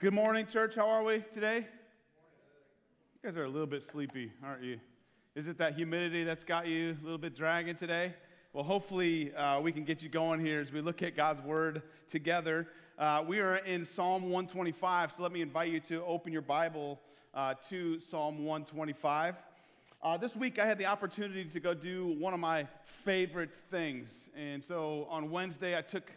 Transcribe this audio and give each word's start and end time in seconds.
Good 0.00 0.14
morning, 0.14 0.46
church. 0.46 0.76
How 0.76 0.88
are 0.88 1.02
we 1.02 1.22
today? 1.30 1.58
You 1.58 3.22
guys 3.22 3.36
are 3.36 3.44
a 3.44 3.48
little 3.50 3.66
bit 3.66 3.82
sleepy, 3.82 4.32
aren't 4.42 4.62
you? 4.62 4.80
Is 5.34 5.46
it 5.46 5.58
that 5.58 5.74
humidity 5.74 6.24
that's 6.24 6.42
got 6.42 6.66
you 6.66 6.96
a 6.98 7.04
little 7.04 7.18
bit 7.18 7.36
dragging 7.36 7.74
today? 7.74 8.14
Well, 8.54 8.64
hopefully, 8.64 9.34
uh, 9.34 9.60
we 9.60 9.72
can 9.72 9.84
get 9.84 10.00
you 10.00 10.08
going 10.08 10.40
here 10.40 10.58
as 10.58 10.72
we 10.72 10.80
look 10.80 11.02
at 11.02 11.16
God's 11.16 11.42
word 11.42 11.82
together. 12.08 12.66
Uh, 12.98 13.22
we 13.28 13.40
are 13.40 13.56
in 13.56 13.84
Psalm 13.84 14.22
125, 14.22 15.12
so 15.12 15.22
let 15.22 15.32
me 15.32 15.42
invite 15.42 15.70
you 15.70 15.80
to 15.80 16.02
open 16.06 16.32
your 16.32 16.40
Bible 16.40 16.98
uh, 17.34 17.52
to 17.68 18.00
Psalm 18.00 18.46
125. 18.46 19.34
Uh, 20.02 20.16
this 20.16 20.34
week, 20.34 20.58
I 20.58 20.64
had 20.64 20.78
the 20.78 20.86
opportunity 20.86 21.44
to 21.44 21.60
go 21.60 21.74
do 21.74 22.16
one 22.18 22.32
of 22.32 22.40
my 22.40 22.66
favorite 23.04 23.54
things. 23.54 24.30
And 24.34 24.64
so 24.64 25.06
on 25.10 25.30
Wednesday, 25.30 25.76
I 25.76 25.82
took 25.82 26.10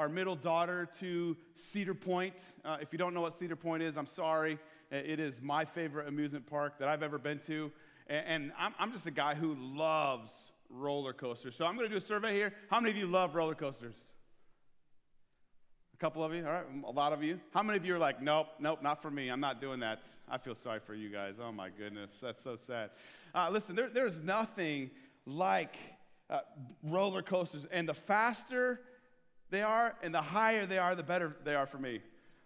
our 0.00 0.08
middle 0.08 0.34
daughter 0.34 0.88
to 0.98 1.36
Cedar 1.56 1.92
Point. 1.92 2.42
Uh, 2.64 2.78
if 2.80 2.90
you 2.90 2.98
don't 2.98 3.12
know 3.12 3.20
what 3.20 3.38
Cedar 3.38 3.54
Point 3.54 3.82
is, 3.82 3.98
I'm 3.98 4.06
sorry. 4.06 4.58
It 4.90 5.20
is 5.20 5.42
my 5.42 5.66
favorite 5.66 6.08
amusement 6.08 6.46
park 6.46 6.78
that 6.78 6.88
I've 6.88 7.02
ever 7.02 7.18
been 7.18 7.38
to. 7.40 7.70
And, 8.06 8.26
and 8.26 8.52
I'm, 8.58 8.74
I'm 8.78 8.92
just 8.92 9.04
a 9.04 9.10
guy 9.10 9.34
who 9.34 9.54
loves 9.58 10.32
roller 10.70 11.12
coasters. 11.12 11.54
So 11.54 11.66
I'm 11.66 11.76
going 11.76 11.86
to 11.86 11.92
do 11.92 11.98
a 11.98 12.06
survey 12.06 12.32
here. 12.32 12.54
How 12.70 12.80
many 12.80 12.92
of 12.92 12.96
you 12.96 13.04
love 13.04 13.34
roller 13.34 13.54
coasters? 13.54 13.94
A 15.92 15.98
couple 15.98 16.24
of 16.24 16.32
you, 16.32 16.46
all 16.46 16.50
right, 16.50 16.64
a 16.86 16.90
lot 16.92 17.12
of 17.12 17.22
you. 17.22 17.38
How 17.52 17.62
many 17.62 17.76
of 17.76 17.84
you 17.84 17.94
are 17.94 17.98
like, 17.98 18.22
nope, 18.22 18.46
nope, 18.58 18.78
not 18.82 19.02
for 19.02 19.10
me. 19.10 19.28
I'm 19.28 19.38
not 19.38 19.60
doing 19.60 19.80
that. 19.80 20.02
I 20.30 20.38
feel 20.38 20.54
sorry 20.54 20.80
for 20.80 20.94
you 20.94 21.10
guys. 21.10 21.34
Oh 21.38 21.52
my 21.52 21.68
goodness, 21.68 22.10
that's 22.22 22.42
so 22.42 22.56
sad. 22.66 22.88
Uh, 23.34 23.50
listen, 23.50 23.76
there, 23.76 23.90
there's 23.90 24.22
nothing 24.22 24.92
like 25.26 25.76
uh, 26.30 26.38
roller 26.84 27.20
coasters, 27.20 27.66
and 27.70 27.86
the 27.86 27.92
faster 27.92 28.80
they 29.50 29.62
are, 29.62 29.94
and 30.02 30.14
the 30.14 30.22
higher 30.22 30.66
they 30.66 30.78
are, 30.78 30.94
the 30.94 31.02
better 31.02 31.36
they 31.44 31.54
are 31.54 31.66
for 31.66 31.78
me. 31.78 32.00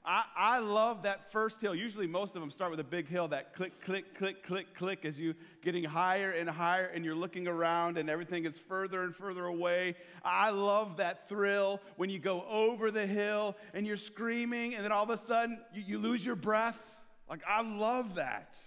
I, 0.06 0.24
I 0.36 0.58
love 0.58 1.04
that 1.04 1.32
first 1.32 1.62
hill. 1.62 1.74
Usually, 1.74 2.06
most 2.06 2.34
of 2.34 2.42
them 2.42 2.50
start 2.50 2.70
with 2.70 2.80
a 2.80 2.84
big 2.84 3.08
hill 3.08 3.28
that 3.28 3.54
click, 3.54 3.80
click, 3.80 4.14
click, 4.14 4.42
click, 4.42 4.74
click 4.74 5.04
as 5.06 5.18
you 5.18 5.34
getting 5.62 5.82
higher 5.82 6.32
and 6.32 6.48
higher, 6.48 6.90
and 6.94 7.06
you're 7.06 7.14
looking 7.14 7.48
around, 7.48 7.96
and 7.96 8.10
everything 8.10 8.44
is 8.44 8.58
further 8.58 9.02
and 9.02 9.16
further 9.16 9.46
away. 9.46 9.96
I 10.22 10.50
love 10.50 10.98
that 10.98 11.26
thrill 11.26 11.80
when 11.96 12.10
you 12.10 12.18
go 12.18 12.44
over 12.50 12.90
the 12.90 13.06
hill 13.06 13.56
and 13.72 13.86
you're 13.86 13.96
screaming, 13.96 14.74
and 14.74 14.84
then 14.84 14.92
all 14.92 15.04
of 15.04 15.10
a 15.10 15.16
sudden 15.16 15.58
you, 15.72 15.82
you 15.86 15.98
lose 15.98 16.24
your 16.24 16.36
breath. 16.36 16.78
Like, 17.28 17.40
I 17.48 17.62
love 17.62 18.16
that. 18.16 18.58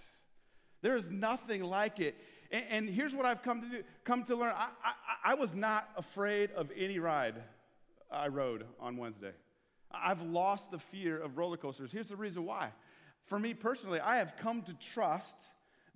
There 0.82 0.96
is 0.96 1.08
nothing 1.08 1.62
like 1.62 2.00
it. 2.00 2.16
And, 2.50 2.64
and 2.68 2.88
here's 2.88 3.14
what 3.14 3.26
I've 3.26 3.42
come 3.42 3.62
to 3.62 3.68
do, 3.68 3.82
come 4.02 4.24
to 4.24 4.34
learn. 4.34 4.54
I, 4.56 4.70
I, 4.84 5.32
I 5.32 5.34
was 5.36 5.54
not 5.54 5.88
afraid 5.96 6.50
of 6.52 6.72
any 6.76 6.98
ride 6.98 7.36
I 8.10 8.28
rode 8.28 8.64
on 8.80 8.96
Wednesday. 8.96 9.32
I've 9.90 10.22
lost 10.22 10.70
the 10.70 10.78
fear 10.78 11.18
of 11.18 11.38
roller 11.38 11.56
coasters. 11.56 11.90
Here's 11.92 12.08
the 12.08 12.16
reason 12.16 12.44
why. 12.44 12.70
For 13.24 13.38
me 13.38 13.54
personally, 13.54 14.00
I 14.00 14.16
have 14.16 14.34
come 14.38 14.62
to 14.62 14.74
trust 14.74 15.36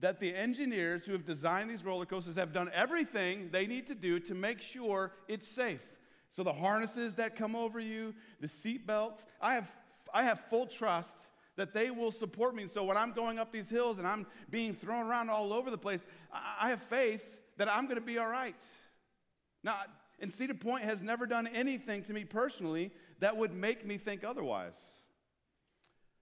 that 0.00 0.18
the 0.18 0.34
engineers 0.34 1.04
who 1.04 1.12
have 1.12 1.24
designed 1.24 1.70
these 1.70 1.84
roller 1.84 2.04
coasters 2.04 2.36
have 2.36 2.52
done 2.52 2.70
everything 2.74 3.48
they 3.52 3.66
need 3.66 3.86
to 3.86 3.94
do 3.94 4.18
to 4.20 4.34
make 4.34 4.60
sure 4.60 5.12
it's 5.28 5.46
safe. 5.46 5.80
So 6.30 6.42
the 6.42 6.52
harnesses 6.52 7.14
that 7.14 7.36
come 7.36 7.54
over 7.54 7.78
you, 7.78 8.14
the 8.40 8.48
seat 8.48 8.86
belts, 8.86 9.24
I 9.40 9.54
have, 9.54 9.70
I 10.12 10.24
have 10.24 10.40
full 10.50 10.66
trust 10.66 11.28
that 11.56 11.74
they 11.74 11.90
will 11.90 12.10
support 12.10 12.54
me. 12.54 12.66
So 12.66 12.82
when 12.82 12.96
I'm 12.96 13.12
going 13.12 13.38
up 13.38 13.52
these 13.52 13.68
hills 13.68 13.98
and 13.98 14.06
I'm 14.06 14.26
being 14.50 14.74
thrown 14.74 15.06
around 15.06 15.28
all 15.30 15.52
over 15.52 15.70
the 15.70 15.78
place, 15.78 16.06
I 16.32 16.70
have 16.70 16.82
faith 16.82 17.28
that 17.58 17.68
I'm 17.68 17.84
going 17.84 17.96
to 17.96 18.00
be 18.00 18.18
all 18.18 18.28
right. 18.28 18.60
Now, 19.62 19.76
and 20.22 20.32
Cedar 20.32 20.54
Point 20.54 20.84
has 20.84 21.02
never 21.02 21.26
done 21.26 21.48
anything 21.48 22.04
to 22.04 22.12
me 22.12 22.24
personally 22.24 22.92
that 23.18 23.36
would 23.36 23.52
make 23.52 23.84
me 23.84 23.98
think 23.98 24.22
otherwise. 24.22 24.80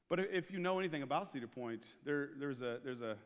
But 0.09 0.21
if 0.33 0.51
you 0.51 0.59
know 0.59 0.79
anything 0.79 1.03
about 1.03 1.31
Cedar 1.31 1.47
Point, 1.47 1.83
there, 2.03 2.31
there's, 2.39 2.63
a, 2.63 2.79
there's 2.83 3.03
a, 3.03 3.17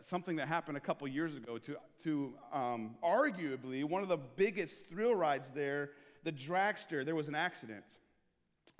something 0.00 0.36
that 0.36 0.48
happened 0.48 0.76
a 0.76 0.80
couple 0.80 1.06
years 1.06 1.36
ago 1.36 1.56
to, 1.58 1.76
to 2.02 2.34
um, 2.52 2.96
arguably 3.02 3.84
one 3.84 4.02
of 4.02 4.08
the 4.08 4.16
biggest 4.16 4.84
thrill 4.90 5.14
rides 5.14 5.50
there, 5.50 5.90
the 6.24 6.32
dragster, 6.32 7.04
there 7.04 7.14
was 7.14 7.28
an 7.28 7.36
accident. 7.36 7.84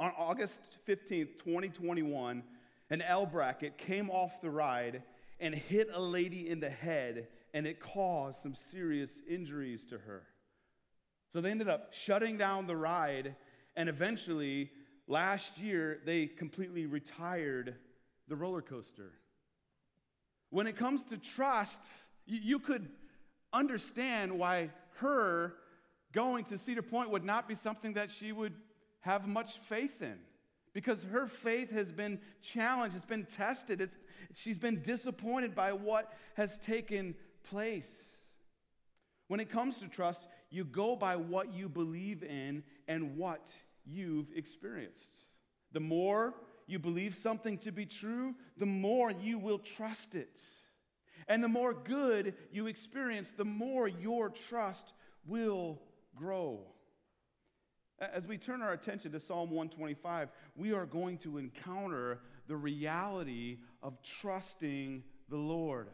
On 0.01 0.11
August 0.19 0.61
15th, 0.89 1.39
2021, 1.39 2.43
an 2.91 3.03
L 3.03 3.27
bracket 3.27 3.79
came 3.79 4.11
off 4.11 4.41
the 4.41 4.51
ride 4.51 5.05
and 5.39 5.55
hit 5.55 5.89
a 5.93 6.01
lady 6.01 6.51
in 6.51 6.59
the 6.59 6.69
head, 6.69 7.29
and 7.55 7.65
it 7.65 7.79
caused 7.79 8.43
some 8.43 8.57
serious 8.57 9.23
injuries 9.29 9.85
to 9.85 9.99
her. 9.99 10.25
So 11.33 11.41
they 11.41 11.51
ended 11.51 11.69
up 11.69 11.93
shutting 11.93 12.39
down 12.39 12.67
the 12.67 12.77
ride, 12.77 13.35
and 13.77 13.89
eventually, 13.89 14.71
last 15.07 15.59
year, 15.59 16.01
they 16.05 16.27
completely 16.27 16.87
retired 16.87 17.75
the 18.29 18.37
roller 18.37 18.63
coaster. 18.63 19.13
When 20.51 20.67
it 20.67 20.77
comes 20.77 21.05
to 21.07 21.19
trust, 21.19 21.81
you 22.27 22.59
could 22.59 22.89
understand 23.53 24.39
why 24.39 24.71
her 24.99 25.55
going 26.13 26.45
to 26.45 26.59
Cedar 26.59 26.83
Point 26.83 27.11
would 27.11 27.25
not 27.25 27.47
be 27.49 27.55
something 27.55 27.95
that 27.95 28.11
she 28.11 28.33
would 28.33 28.55
have 29.01 29.27
much 29.29 29.59
faith 29.69 30.03
in 30.03 30.19
because 30.77 31.03
her 31.05 31.27
faith 31.27 31.71
has 31.71 31.91
been 31.91 32.21
challenged, 32.43 32.95
it's 32.95 33.07
been 33.07 33.25
tested, 33.25 33.81
it's, 33.81 33.97
she's 34.35 34.59
been 34.59 34.83
disappointed 34.83 35.55
by 35.55 35.73
what 35.73 36.13
has 36.35 36.59
taken 36.59 37.15
place. 37.45 38.17
When 39.29 39.41
it 39.41 39.51
comes 39.51 39.79
to 39.79 39.89
trust, 39.89 40.27
you 40.51 40.65
go 40.65 40.97
by 40.97 41.17
what 41.17 41.53
you 41.55 41.69
believe 41.69 42.23
in 42.23 42.63
and 42.89 43.17
what 43.17 43.49
you've 43.85 44.29
experienced. 44.35 45.25
The 45.73 45.81
more 45.81 46.35
you 46.67 46.79
believe 46.79 47.15
something 47.15 47.59
to 47.59 47.73
be 47.73 47.87
true, 47.87 48.35
the 48.57 48.67
more 48.67 49.11
you 49.11 49.39
will 49.39 49.59
trust 49.59 50.15
it. 50.15 50.41
And 51.29 51.43
the 51.43 51.49
more 51.49 51.75
good 51.75 52.35
you 52.53 52.67
experience, 52.67 53.33
the 53.33 53.45
more 53.45 53.89
your 53.89 54.29
trust 54.29 54.93
will 55.27 55.81
grow. 56.15 56.61
As 57.99 58.27
we 58.27 58.37
turn 58.37 58.63
our 58.63 58.73
attention 58.73 59.13
to 59.13 59.21
Psalm 59.21 59.51
125, 59.51 60.29
we 60.55 60.73
are 60.73 60.87
going 60.87 61.19
to 61.19 61.39
encounter 61.39 62.21
the 62.47 62.57
reality 62.57 63.59
of 63.83 64.03
trusting 64.03 65.03
the 65.29 65.37
Lord. 65.37 65.89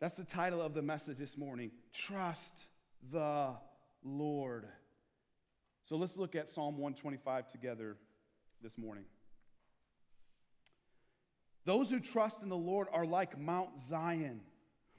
That's 0.00 0.16
the 0.16 0.24
title 0.24 0.60
of 0.60 0.74
the 0.74 0.82
message 0.82 1.16
this 1.16 1.36
morning 1.36 1.70
Trust 1.92 2.66
the 3.10 3.54
Lord. 4.02 4.66
So 5.84 5.96
let's 5.96 6.16
look 6.16 6.34
at 6.34 6.48
Psalm 6.48 6.78
125 6.78 7.48
together 7.50 7.96
this 8.62 8.76
morning. 8.76 9.04
Those 11.64 11.90
who 11.90 12.00
trust 12.00 12.42
in 12.42 12.48
the 12.48 12.56
Lord 12.56 12.88
are 12.92 13.04
like 13.04 13.38
Mount 13.38 13.80
Zion, 13.80 14.40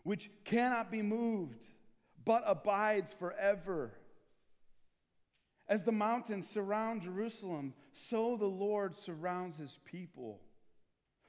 which 0.03 0.29
cannot 0.43 0.91
be 0.91 1.01
moved, 1.01 1.67
but 2.25 2.43
abides 2.45 3.13
forever. 3.13 3.93
As 5.69 5.83
the 5.83 5.91
mountains 5.91 6.49
surround 6.49 7.01
Jerusalem, 7.01 7.73
so 7.93 8.37
the 8.37 8.45
Lord 8.45 8.97
surrounds 8.97 9.57
his 9.57 9.79
people. 9.85 10.41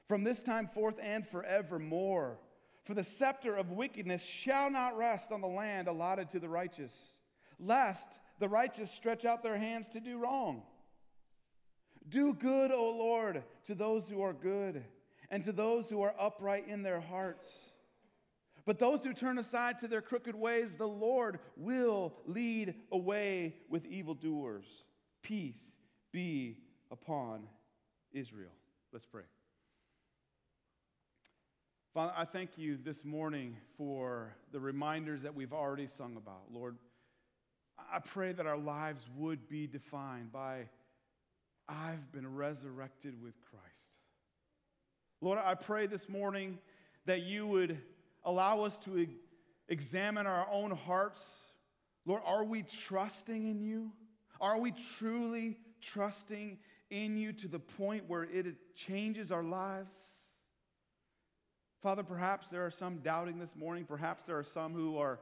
From 0.07 0.23
this 0.23 0.41
time 0.41 0.67
forth 0.67 0.95
and 1.01 1.27
forevermore. 1.27 2.39
For 2.89 2.95
the 2.95 3.03
scepter 3.03 3.55
of 3.55 3.69
wickedness 3.69 4.25
shall 4.25 4.71
not 4.71 4.97
rest 4.97 5.31
on 5.31 5.41
the 5.41 5.47
land 5.47 5.87
allotted 5.87 6.31
to 6.31 6.39
the 6.39 6.49
righteous, 6.49 7.19
lest 7.59 8.09
the 8.39 8.49
righteous 8.49 8.89
stretch 8.89 9.25
out 9.25 9.43
their 9.43 9.59
hands 9.59 9.89
to 9.89 9.99
do 9.99 10.17
wrong. 10.17 10.63
Do 12.09 12.33
good, 12.33 12.71
O 12.71 12.89
Lord, 12.97 13.43
to 13.65 13.75
those 13.75 14.09
who 14.09 14.23
are 14.23 14.33
good, 14.33 14.83
and 15.29 15.43
to 15.43 15.51
those 15.51 15.87
who 15.87 16.01
are 16.01 16.15
upright 16.19 16.67
in 16.67 16.81
their 16.81 16.99
hearts. 16.99 17.55
But 18.65 18.79
those 18.79 19.03
who 19.03 19.13
turn 19.13 19.37
aside 19.37 19.77
to 19.81 19.87
their 19.87 20.01
crooked 20.01 20.33
ways, 20.33 20.75
the 20.75 20.87
Lord 20.87 21.37
will 21.55 22.15
lead 22.25 22.73
away 22.91 23.53
with 23.69 23.85
evildoers. 23.85 24.65
Peace 25.21 25.73
be 26.11 26.57
upon 26.89 27.43
Israel. 28.13 28.49
Let's 28.91 29.05
pray. 29.05 29.25
Father, 31.91 32.13
I 32.15 32.25
thank 32.25 32.51
you 32.55 32.77
this 32.77 33.03
morning 33.03 33.57
for 33.75 34.35
the 34.51 34.59
reminders 34.59 35.23
that 35.23 35.33
we've 35.33 35.53
already 35.53 35.87
sung 35.87 36.17
about. 36.17 36.43
Lord, 36.53 36.77
I 37.91 37.97
pray 37.97 38.31
that 38.31 38.45
our 38.45 38.59
lives 38.59 39.01
would 39.17 39.49
be 39.49 39.65
defined 39.65 40.31
by 40.31 40.69
I've 41.67 42.11
been 42.11 42.35
resurrected 42.35 43.19
with 43.19 43.33
Christ. 43.41 43.65
Lord, 45.19 45.39
I 45.43 45.55
pray 45.55 45.87
this 45.87 46.07
morning 46.07 46.59
that 47.07 47.23
you 47.23 47.47
would 47.47 47.79
allow 48.23 48.61
us 48.61 48.77
to 48.79 49.07
examine 49.67 50.27
our 50.27 50.47
own 50.51 50.69
hearts. 50.69 51.27
Lord, 52.05 52.21
are 52.23 52.43
we 52.43 52.61
trusting 52.61 53.49
in 53.49 53.61
you? 53.61 53.91
Are 54.39 54.59
we 54.59 54.73
truly 54.97 55.57
trusting 55.81 56.59
in 56.91 57.17
you 57.17 57.33
to 57.33 57.47
the 57.47 57.59
point 57.59 58.07
where 58.07 58.23
it 58.25 58.75
changes 58.75 59.31
our 59.31 59.43
lives? 59.43 59.91
Father, 61.81 62.03
perhaps 62.03 62.49
there 62.49 62.65
are 62.65 62.71
some 62.71 62.97
doubting 62.97 63.39
this 63.39 63.55
morning. 63.55 63.85
Perhaps 63.85 64.25
there 64.25 64.37
are 64.37 64.43
some 64.43 64.73
who 64.73 64.97
are, 64.97 65.19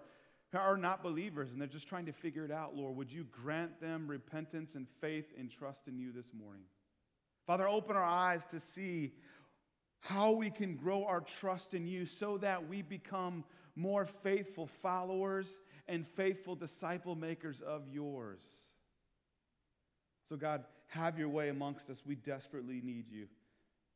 are 0.54 0.78
not 0.78 1.04
believers 1.04 1.52
and 1.52 1.62
they're 1.62 1.68
just 1.68 1.88
trying 1.88 2.06
to 2.08 2.12
figure 2.12 2.46
it 2.46 2.52
out, 2.52 2.76
Lord. 2.76 2.96
Would 2.96 3.12
you 3.12 3.26
grant 3.26 3.80
them 3.80 4.08
repentance 4.08 4.76
and 4.76 4.88
faith 5.00 5.34
and 5.38 5.52
trust 5.52 5.88
in 5.88 6.00
you 6.00 6.12
this 6.12 6.34
morning? 6.34 6.64
Father, 7.46 7.68
open 7.68 7.96
our 7.96 8.04
eyes 8.04 8.46
to 8.48 8.60
see 8.60 9.14
how 10.02 10.32
we 10.32 10.50
can 10.50 10.76
grow 10.76 11.06
our 11.06 11.22
trust 11.22 11.74
in 11.74 11.88
you 11.88 12.06
so 12.06 12.38
that 12.40 12.68
we 12.68 12.82
become 12.82 13.44
more 13.76 14.06
faithful 14.06 14.68
followers 14.82 15.48
and 15.88 16.06
faithful 16.06 16.56
disciple 16.56 17.16
makers 17.16 17.62
of 17.62 17.84
yours. 17.92 18.42
So, 20.28 20.36
God, 20.36 20.66
have 20.88 21.18
your 21.18 21.30
way 21.30 21.50
amongst 21.50 21.90
us. 21.90 22.02
We 22.06 22.16
desperately 22.16 22.82
need 22.84 23.06
you. 23.10 23.28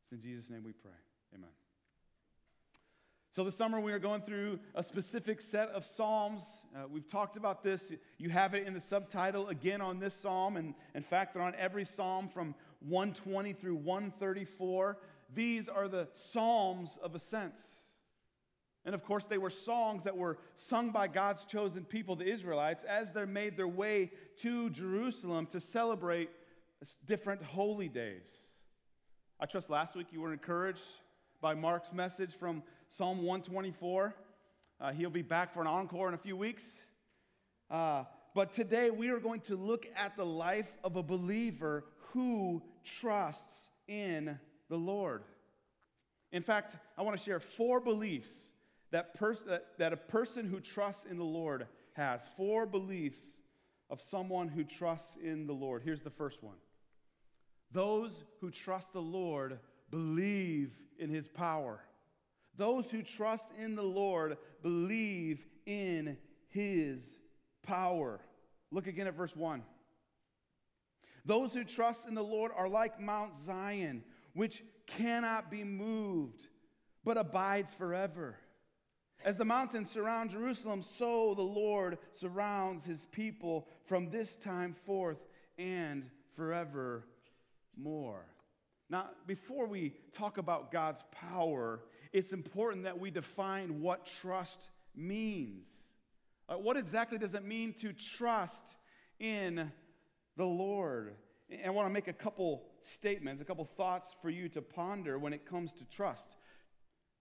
It's 0.04 0.12
in 0.12 0.22
Jesus' 0.22 0.50
name 0.50 0.64
we 0.64 0.74
pray. 0.74 0.92
Amen. 1.36 1.61
So, 3.34 3.46
this 3.46 3.56
summer 3.56 3.80
we 3.80 3.94
are 3.94 4.00
going 4.00 4.24
through 4.24 4.60
a 4.76 4.84
specific 4.84 5.40
set 5.40 5.70
of 5.70 5.86
Psalms. 5.86 6.44
Uh, 6.76 6.80
we've 6.92 7.08
talked 7.08 7.38
about 7.38 7.64
this. 7.64 7.94
You 8.18 8.30
have 8.30 8.54
it 8.54 8.68
in 8.68 8.74
the 8.74 8.82
subtitle 8.82 9.48
again 9.48 9.80
on 9.80 10.00
this 10.00 10.14
Psalm. 10.14 10.58
And 10.58 10.74
in 10.94 11.02
fact, 11.02 11.34
they're 11.34 11.42
on 11.42 11.56
every 11.58 11.86
Psalm 11.86 12.28
from 12.28 12.56
120 12.82 13.54
through 13.54 13.76
134. 13.76 14.98
These 15.34 15.70
are 15.70 15.88
the 15.88 16.10
Psalms 16.12 16.98
of 17.02 17.16
Ascents. 17.16 17.66
And 18.84 18.94
of 18.94 19.02
course, 19.06 19.28
they 19.28 19.38
were 19.38 19.50
songs 19.50 20.04
that 20.04 20.18
were 20.18 20.38
sung 20.58 20.92
by 20.92 21.08
God's 21.08 21.46
chosen 21.46 21.86
people, 21.86 22.18
the 22.18 22.30
Israelites, 22.30 22.84
as 22.84 23.14
they 23.14 23.24
made 23.24 23.56
their 23.56 23.66
way 23.66 24.12
to 24.40 24.70
Jerusalem 24.72 25.46
to 25.54 25.62
celebrate 25.62 26.30
different 27.08 27.44
holy 27.44 27.88
days. 27.88 28.28
I 29.40 29.46
trust 29.46 29.70
last 29.70 29.96
week 29.96 30.08
you 30.12 30.20
were 30.20 30.34
encouraged 30.34 30.84
by 31.40 31.56
Mark's 31.56 31.94
message 31.94 32.36
from 32.36 32.62
Psalm 32.94 33.20
124. 33.20 34.14
Uh, 34.82 34.92
he'll 34.92 35.10
be 35.10 35.22
back 35.22 35.54
for 35.54 35.62
an 35.62 35.68
encore 35.68 36.10
in 36.10 36.14
a 36.14 36.18
few 36.18 36.36
weeks. 36.36 36.66
Uh, 37.70 38.04
but 38.36 38.52
today 38.52 38.90
we 38.90 39.08
are 39.08 39.20
going 39.20 39.40
to 39.40 39.56
look 39.56 39.88
at 39.96 40.18
the 40.18 40.26
life 40.26 40.68
of 40.84 40.98
a 40.98 41.04
believer 41.04 41.86
who 42.12 42.62
trusts 42.84 43.70
in 43.88 44.38
the 44.68 44.76
Lord. 44.76 45.24
In 46.34 46.44
fact, 46.44 46.76
I 46.98 47.04
want 47.04 47.18
to 47.18 47.24
share 47.24 47.40
four 47.40 47.80
beliefs 47.80 48.34
that, 48.92 49.14
pers- 49.14 49.44
that, 49.48 49.68
that 49.78 49.94
a 49.94 49.98
person 49.98 50.46
who 50.46 50.60
trusts 50.60 51.06
in 51.06 51.18
the 51.18 51.24
Lord 51.24 51.68
has. 51.94 52.20
Four 52.36 52.66
beliefs 52.66 53.22
of 53.90 54.02
someone 54.02 54.50
who 54.50 54.66
trusts 54.66 55.16
in 55.16 55.48
the 55.48 55.54
Lord. 55.54 55.84
Here's 55.86 56.02
the 56.02 56.10
first 56.10 56.44
one 56.44 56.58
Those 57.72 58.12
who 58.42 58.52
trust 58.52 58.92
the 58.92 59.02
Lord 59.02 59.60
believe 59.90 60.72
in 61.00 61.10
his 61.10 61.30
power. 61.30 61.80
Those 62.62 62.92
who 62.92 63.02
trust 63.02 63.50
in 63.58 63.76
the 63.76 63.82
Lord 63.82 64.38
believe 64.62 65.44
in 65.66 66.16
his 66.50 67.02
power. 67.64 68.20
Look 68.70 68.86
again 68.86 69.08
at 69.08 69.16
verse 69.16 69.36
1. 69.36 69.64
Those 71.26 71.56
who 71.56 71.64
trust 71.64 72.08
in 72.08 72.14
the 72.14 72.24
Lord 72.24 72.52
are 72.56 72.70
like 72.70 73.00
Mount 73.00 73.34
Zion, 73.36 74.04
which 74.36 74.64
cannot 74.86 75.50
be 75.50 75.64
moved, 75.64 76.50
but 77.04 77.18
abides 77.18 77.74
forever. 77.74 78.38
As 79.26 79.38
the 79.38 79.46
mountains 79.46 79.90
surround 79.90 80.30
Jerusalem, 80.30 80.84
so 80.84 81.34
the 81.34 81.42
Lord 81.42 81.98
surrounds 82.12 82.86
his 82.86 83.06
people 83.06 83.68
from 83.86 84.12
this 84.12 84.36
time 84.36 84.76
forth 84.86 85.18
and 85.58 86.06
forevermore. 86.36 88.28
Now, 88.92 89.10
before 89.26 89.66
we 89.66 89.94
talk 90.14 90.38
about 90.38 90.72
God's 90.72 91.04
power, 91.12 91.80
it's 92.14 92.34
important 92.34 92.84
that 92.84 93.00
we 93.00 93.12
define 93.12 93.82
what 93.82 94.06
trust 94.06 94.70
means. 94.96 95.68
Uh, 96.50 96.56
what 96.56 96.76
exactly 96.76 97.18
does 97.18 97.34
it 97.34 97.46
mean 97.46 97.74
to 97.74 97.94
trust 97.94 98.76
in 99.20 99.72
the 100.36 100.46
Lord? 100.46 101.14
And 101.50 101.66
I 101.66 101.70
want 101.70 101.88
to 101.88 101.94
make 101.94 102.08
a 102.08 102.14
couple 102.14 102.64
statements, 102.82 103.42
a 103.42 103.46
couple 103.46 103.66
thoughts 103.66 104.16
for 104.22 104.30
you 104.30 104.50
to 104.50 104.62
ponder 104.62 105.18
when 105.18 105.34
it 105.34 105.46
comes 105.46 105.74
to 105.74 105.86
trust. 105.86 106.36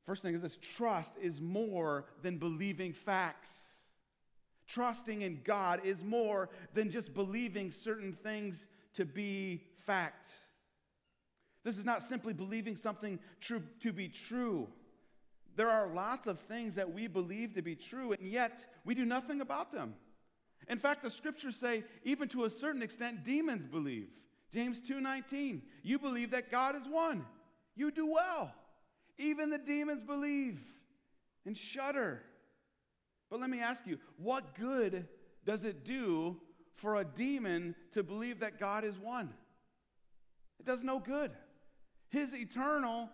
First 0.07 0.23
thing 0.23 0.35
is 0.35 0.43
this 0.43 0.57
trust 0.57 1.15
is 1.21 1.41
more 1.41 2.07
than 2.23 2.39
believing 2.39 2.93
facts. 2.93 3.51
Trusting 4.67 5.23
in 5.23 5.41
God 5.45 5.81
is 5.85 6.03
more 6.03 6.49
than 6.75 6.91
just 6.91 7.13
believing 7.13 7.71
certain 7.71 8.13
things 8.13 8.67
to 8.95 9.05
be 9.05 9.63
fact. 9.87 10.27
This 11.65 11.77
is 11.77 11.85
not 11.85 12.03
simply 12.03 12.33
believing 12.33 12.77
something 12.77 13.19
true 13.41 13.63
to 13.83 13.93
be 13.93 14.09
true. 14.09 14.69
There 15.57 15.69
are 15.69 15.89
lots 15.89 16.27
of 16.27 16.41
things 16.41 16.77
that 16.77 16.93
we 16.93 17.07
believe 17.07 17.55
to 17.55 17.63
be 17.63 17.75
true, 17.75 18.13
and 18.13 18.27
yet 18.27 18.65
we 18.85 18.95
do 18.95 19.05
nothing 19.05 19.41
about 19.41 19.73
them. 19.73 19.95
In 20.69 20.79
fact, 20.79 21.03
the 21.03 21.11
scriptures 21.11 21.57
say, 21.57 21.85
even 22.05 22.29
to 22.29 22.45
a 22.45 22.51
certain 22.51 22.83
extent, 22.83 23.25
demons 23.25 23.67
believe. 23.67 24.09
James 24.53 24.81
2:19. 24.81 25.63
You 25.83 25.99
believe 25.99 26.31
that 26.33 26.51
God 26.51 26.77
is 26.77 26.87
one. 26.87 27.27
You 27.75 27.91
do 27.91 28.07
well. 28.07 28.55
Even 29.19 29.51
the 29.51 29.59
demons 29.59 30.03
believe 30.03 30.61
and 31.45 31.57
shudder. 31.57 32.23
But 33.29 33.41
let 33.41 33.51
me 33.51 33.61
ask 33.61 33.87
you, 33.87 33.99
what 34.17 34.55
good 34.55 35.09
does 35.45 35.65
it 35.65 35.85
do 35.85 36.41
for 36.75 36.97
a 36.97 37.05
demon 37.05 37.75
to 37.93 38.03
believe 38.03 38.41
that 38.41 38.59
God 38.59 38.85
is 38.85 38.99
one? 38.99 39.33
It 40.59 40.67
does 40.67 40.83
no 40.83 40.99
good. 40.99 41.31
His 42.09 42.35
eternal 42.35 43.11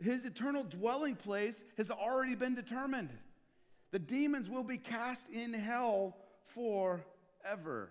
his 0.00 0.24
eternal 0.24 0.64
dwelling 0.64 1.16
place 1.16 1.64
has 1.76 1.90
already 1.90 2.34
been 2.34 2.54
determined. 2.54 3.10
The 3.90 3.98
demons 3.98 4.48
will 4.48 4.64
be 4.64 4.78
cast 4.78 5.28
in 5.30 5.52
hell 5.52 6.16
forever. 6.54 7.90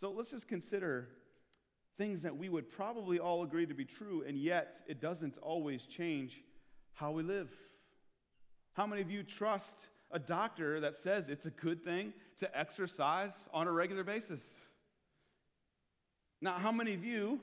So 0.00 0.10
let's 0.10 0.30
just 0.30 0.48
consider 0.48 1.08
things 1.98 2.22
that 2.22 2.36
we 2.36 2.48
would 2.48 2.70
probably 2.70 3.18
all 3.18 3.42
agree 3.42 3.66
to 3.66 3.74
be 3.74 3.84
true, 3.84 4.24
and 4.26 4.36
yet 4.36 4.80
it 4.88 5.00
doesn't 5.00 5.38
always 5.38 5.84
change 5.84 6.42
how 6.94 7.12
we 7.12 7.22
live. 7.22 7.50
How 8.72 8.86
many 8.86 9.02
of 9.02 9.10
you 9.10 9.22
trust 9.22 9.88
a 10.10 10.18
doctor 10.18 10.80
that 10.80 10.94
says 10.94 11.28
it's 11.28 11.46
a 11.46 11.50
good 11.50 11.84
thing 11.84 12.12
to 12.38 12.58
exercise 12.58 13.32
on 13.52 13.66
a 13.66 13.72
regular 13.72 14.04
basis? 14.04 14.54
Now, 16.40 16.54
how 16.54 16.72
many 16.72 16.94
of 16.94 17.04
you 17.04 17.40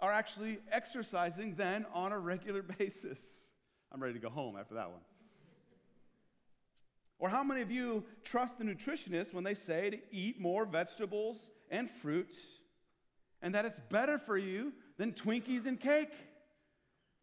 are 0.00 0.12
actually 0.12 0.58
exercising 0.70 1.54
then 1.54 1.86
on 1.92 2.12
a 2.12 2.18
regular 2.18 2.62
basis? 2.78 3.20
I'm 3.92 4.02
ready 4.02 4.14
to 4.14 4.20
go 4.20 4.30
home 4.30 4.56
after 4.58 4.74
that 4.74 4.90
one. 4.90 5.00
Or 7.18 7.28
how 7.28 7.44
many 7.44 7.60
of 7.60 7.70
you 7.70 8.04
trust 8.24 8.58
the 8.58 8.64
nutritionist 8.64 9.34
when 9.34 9.44
they 9.44 9.54
say 9.54 9.90
to 9.90 9.98
eat 10.10 10.40
more 10.40 10.64
vegetables 10.64 11.36
and 11.70 11.90
fruit 11.90 12.34
and 13.42 13.54
that 13.54 13.66
it's 13.66 13.78
better 13.90 14.18
for 14.18 14.38
you 14.38 14.72
than 14.96 15.12
Twinkies 15.12 15.66
and 15.66 15.78
cake? 15.78 16.12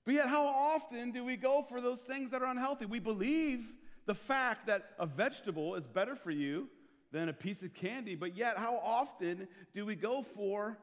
But 0.06 0.14
yet, 0.14 0.28
how 0.28 0.46
often 0.46 1.12
do 1.12 1.26
we 1.26 1.36
go 1.36 1.66
for 1.68 1.82
those 1.82 2.02
things 2.02 2.30
that 2.30 2.42
are 2.42 2.50
unhealthy? 2.50 2.86
We 2.86 3.00
believe 3.00 3.66
the 4.06 4.16
fact 4.16 4.68
that 4.68 4.92
a 5.00 5.06
vegetable 5.06 5.76
is 5.76 5.86
better 5.86 6.16
for 6.16 6.32
you 6.32 6.70
than 7.12 7.28
a 7.30 7.34
piece 7.34 7.64
of 7.64 7.74
candy, 7.74 8.16
but 8.16 8.38
yet, 8.38 8.58
how 8.58 8.78
often 8.78 9.48
do 9.74 9.86
we 9.86 9.96
go 9.96 10.24
for 10.36 10.78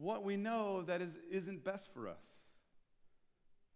what 0.00 0.24
we 0.24 0.36
know 0.36 0.82
that 0.82 1.02
is, 1.02 1.18
isn't 1.30 1.62
best 1.62 1.92
for 1.92 2.08
us? 2.08 2.22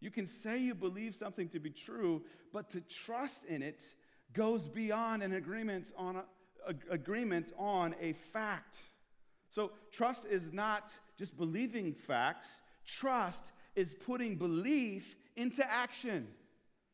You 0.01 0.11
can 0.11 0.27
say 0.27 0.59
you 0.59 0.75
believe 0.75 1.15
something 1.15 1.49
to 1.51 1.61
be 1.61 1.71
true, 1.71 2.23
but 2.53 2.71
to 2.71 2.81
trust 2.81 3.45
in 3.45 3.63
it 3.63 3.83
goes 4.33 4.63
beyond 4.63 5.23
an 5.23 5.35
agreement 5.35 5.93
on 5.97 6.17
a, 6.17 6.25
a, 6.67 6.75
agreement 6.91 7.53
on 7.59 7.95
a 8.01 8.15
fact. 8.33 8.79
So 9.51 9.73
trust 9.93 10.27
is 10.27 10.53
not 10.53 10.93
just 11.19 11.37
believing 11.37 11.93
facts. 11.93 12.49
Trust 12.87 13.53
is 13.77 13.95
putting 13.95 14.37
belief 14.37 15.17
into 15.37 15.65
action. 15.71 16.27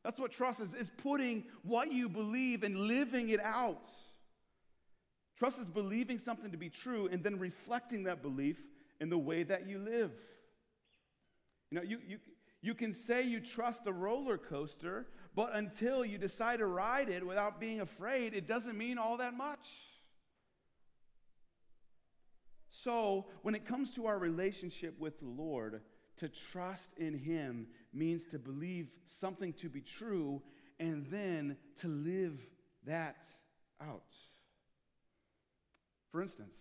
That's 0.03 0.19
what 0.19 0.33
trust 0.33 0.61
is, 0.61 0.75
is 0.75 0.91
putting 1.03 1.45
what 1.63 1.93
you 1.93 2.09
believe 2.09 2.63
and 2.63 2.77
living 2.77 3.29
it 3.31 3.41
out. 3.41 3.89
Trust 5.39 5.59
is 5.59 5.69
believing 5.69 6.19
something 6.19 6.51
to 6.51 6.57
be 6.57 6.69
true 6.69 7.09
and 7.11 7.23
then 7.23 7.39
reflecting 7.39 8.05
that 8.05 8.23
belief 8.23 8.59
in 9.01 9.09
the 9.11 9.19
way 9.19 9.43
that 9.43 9.67
you 9.67 9.79
live. 9.79 10.13
You 11.71 11.79
know, 11.79 11.83
you, 11.83 11.99
you, 12.07 12.19
you 12.63 12.75
can 12.75 12.93
say 12.93 13.23
you 13.23 13.41
trust 13.41 13.87
a 13.87 13.93
roller 13.93 14.37
coaster, 14.37 15.07
but 15.35 15.55
until 15.55 16.05
you 16.05 16.19
decide 16.19 16.59
to 16.59 16.67
ride 16.67 17.09
it 17.09 17.27
without 17.27 17.61
being 17.61 17.81
afraid, 17.81 18.35
it 18.35 18.47
doesn't 18.47 18.77
mean 18.77 18.99
all 18.99 19.17
that 19.19 19.35
much. 19.35 19.69
So, 22.69 23.27
when 23.43 23.55
it 23.55 23.67
comes 23.67 23.95
to 23.95 24.07
our 24.07 24.19
relationship 24.19 24.99
with 24.99 25.19
the 25.19 25.27
Lord, 25.27 25.81
to 26.19 26.29
trust 26.29 26.93
in 26.99 27.15
Him 27.15 27.67
means 27.93 28.27
to 28.27 28.39
believe 28.39 28.89
something 29.07 29.53
to 29.55 29.69
be 29.69 29.81
true 29.81 30.43
and 30.79 31.07
then 31.07 31.57
to 31.81 31.89
live 31.89 32.39
that 32.87 33.25
out. 33.81 34.15
For 36.13 36.23
instance, 36.23 36.59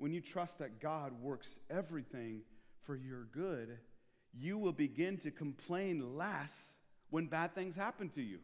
when 0.00 0.14
you 0.14 0.22
trust 0.22 0.60
that 0.60 0.80
God 0.80 1.12
works 1.20 1.46
everything 1.68 2.40
for 2.84 2.96
your 2.96 3.24
good, 3.32 3.76
you 4.32 4.56
will 4.56 4.72
begin 4.72 5.18
to 5.18 5.30
complain 5.30 6.16
less 6.16 6.52
when 7.10 7.26
bad 7.26 7.54
things 7.54 7.76
happen 7.76 8.08
to 8.10 8.22
you. 8.22 8.38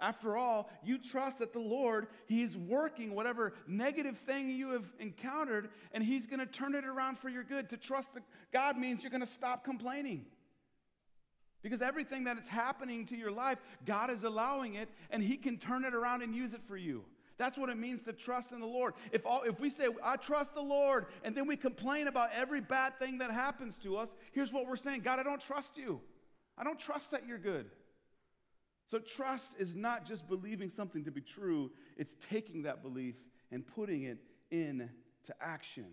After 0.00 0.36
all, 0.36 0.68
you 0.82 0.98
trust 0.98 1.38
that 1.38 1.52
the 1.52 1.60
Lord, 1.60 2.08
He's 2.26 2.56
working 2.56 3.14
whatever 3.14 3.54
negative 3.68 4.18
thing 4.18 4.50
you 4.50 4.70
have 4.70 4.84
encountered, 4.98 5.70
and 5.92 6.02
He's 6.02 6.26
going 6.26 6.40
to 6.40 6.46
turn 6.46 6.74
it 6.74 6.84
around 6.84 7.20
for 7.20 7.28
your 7.28 7.44
good. 7.44 7.70
To 7.70 7.76
trust 7.76 8.18
God 8.52 8.76
means 8.76 9.04
you're 9.04 9.10
going 9.10 9.20
to 9.20 9.28
stop 9.28 9.64
complaining. 9.64 10.26
Because 11.62 11.80
everything 11.80 12.24
that 12.24 12.36
is 12.36 12.48
happening 12.48 13.06
to 13.06 13.16
your 13.16 13.30
life, 13.30 13.58
God 13.86 14.10
is 14.10 14.24
allowing 14.24 14.74
it, 14.74 14.88
and 15.08 15.22
He 15.22 15.36
can 15.36 15.56
turn 15.56 15.84
it 15.84 15.94
around 15.94 16.22
and 16.22 16.34
use 16.34 16.52
it 16.52 16.62
for 16.66 16.76
you. 16.76 17.04
That's 17.38 17.58
what 17.58 17.68
it 17.68 17.76
means 17.76 18.02
to 18.02 18.12
trust 18.12 18.52
in 18.52 18.60
the 18.60 18.66
Lord. 18.66 18.94
If, 19.12 19.26
all, 19.26 19.42
if 19.42 19.60
we 19.60 19.68
say, 19.68 19.88
I 20.02 20.16
trust 20.16 20.54
the 20.54 20.62
Lord, 20.62 21.06
and 21.22 21.36
then 21.36 21.46
we 21.46 21.56
complain 21.56 22.06
about 22.06 22.30
every 22.34 22.60
bad 22.60 22.98
thing 22.98 23.18
that 23.18 23.30
happens 23.30 23.76
to 23.78 23.96
us, 23.96 24.14
here's 24.32 24.52
what 24.52 24.66
we're 24.66 24.76
saying 24.76 25.00
God, 25.00 25.18
I 25.18 25.22
don't 25.22 25.40
trust 25.40 25.76
you. 25.76 26.00
I 26.56 26.64
don't 26.64 26.78
trust 26.78 27.10
that 27.10 27.26
you're 27.26 27.38
good. 27.38 27.66
So, 28.86 28.98
trust 28.98 29.56
is 29.58 29.74
not 29.74 30.06
just 30.06 30.28
believing 30.28 30.70
something 30.70 31.04
to 31.04 31.10
be 31.10 31.20
true, 31.20 31.72
it's 31.96 32.16
taking 32.30 32.62
that 32.62 32.82
belief 32.82 33.16
and 33.50 33.66
putting 33.66 34.04
it 34.04 34.18
into 34.50 34.88
action. 35.40 35.86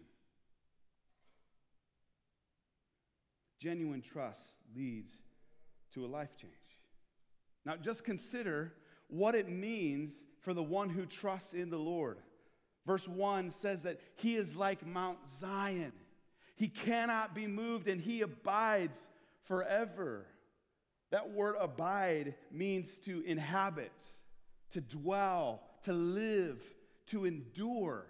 Genuine 3.60 4.02
trust 4.02 4.52
leads 4.76 5.12
to 5.94 6.06
a 6.06 6.08
life 6.08 6.38
change. 6.38 6.54
Now, 7.66 7.76
just 7.78 8.04
consider 8.04 8.74
what 9.08 9.36
it 9.36 9.50
means 9.50 10.24
for 10.44 10.54
the 10.54 10.64
one 10.64 10.90
who 10.90 11.06
trusts 11.06 11.54
in 11.54 11.70
the 11.70 11.78
Lord. 11.78 12.20
Verse 12.86 13.08
1 13.08 13.52
says 13.52 13.84
that 13.84 14.00
he 14.16 14.36
is 14.36 14.56
like 14.56 14.86
Mount 14.86 15.18
Zion, 15.30 15.94
he 16.56 16.68
cannot 16.68 17.34
be 17.34 17.48
moved 17.48 17.88
and 17.88 18.00
he 18.00 18.22
abides 18.22 19.08
forever. 19.46 20.26
That 21.12 21.32
word 21.32 21.56
abide 21.60 22.36
means 22.52 22.94
to 23.06 23.24
inhabit, 23.26 23.92
to 24.72 24.82
dwell, 24.82 25.62
to 25.84 25.94
live, 25.94 26.60
to 27.08 27.26
endure. 27.26 28.08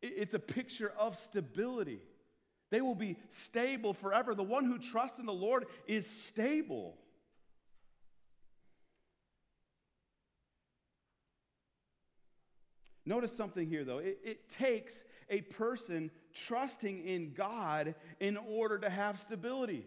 It's 0.00 0.34
a 0.34 0.38
picture 0.38 0.92
of 0.98 1.18
stability. 1.18 2.00
They 2.70 2.80
will 2.80 2.94
be 2.94 3.16
stable 3.28 3.92
forever. 3.92 4.34
The 4.34 4.42
one 4.42 4.64
who 4.64 4.78
trusts 4.78 5.18
in 5.18 5.26
the 5.26 5.32
Lord 5.32 5.66
is 5.86 6.06
stable. 6.06 6.96
Notice 13.10 13.36
something 13.36 13.68
here, 13.68 13.82
though. 13.82 13.98
It, 13.98 14.20
it, 14.22 14.48
takes 14.48 15.02
a 15.28 15.40
person 15.40 16.12
trusting 16.32 17.04
in 17.04 17.32
God 17.32 17.96
in 18.20 18.36
order 18.36 18.78
to 18.78 18.88
have 18.88 19.18
stability. 19.18 19.84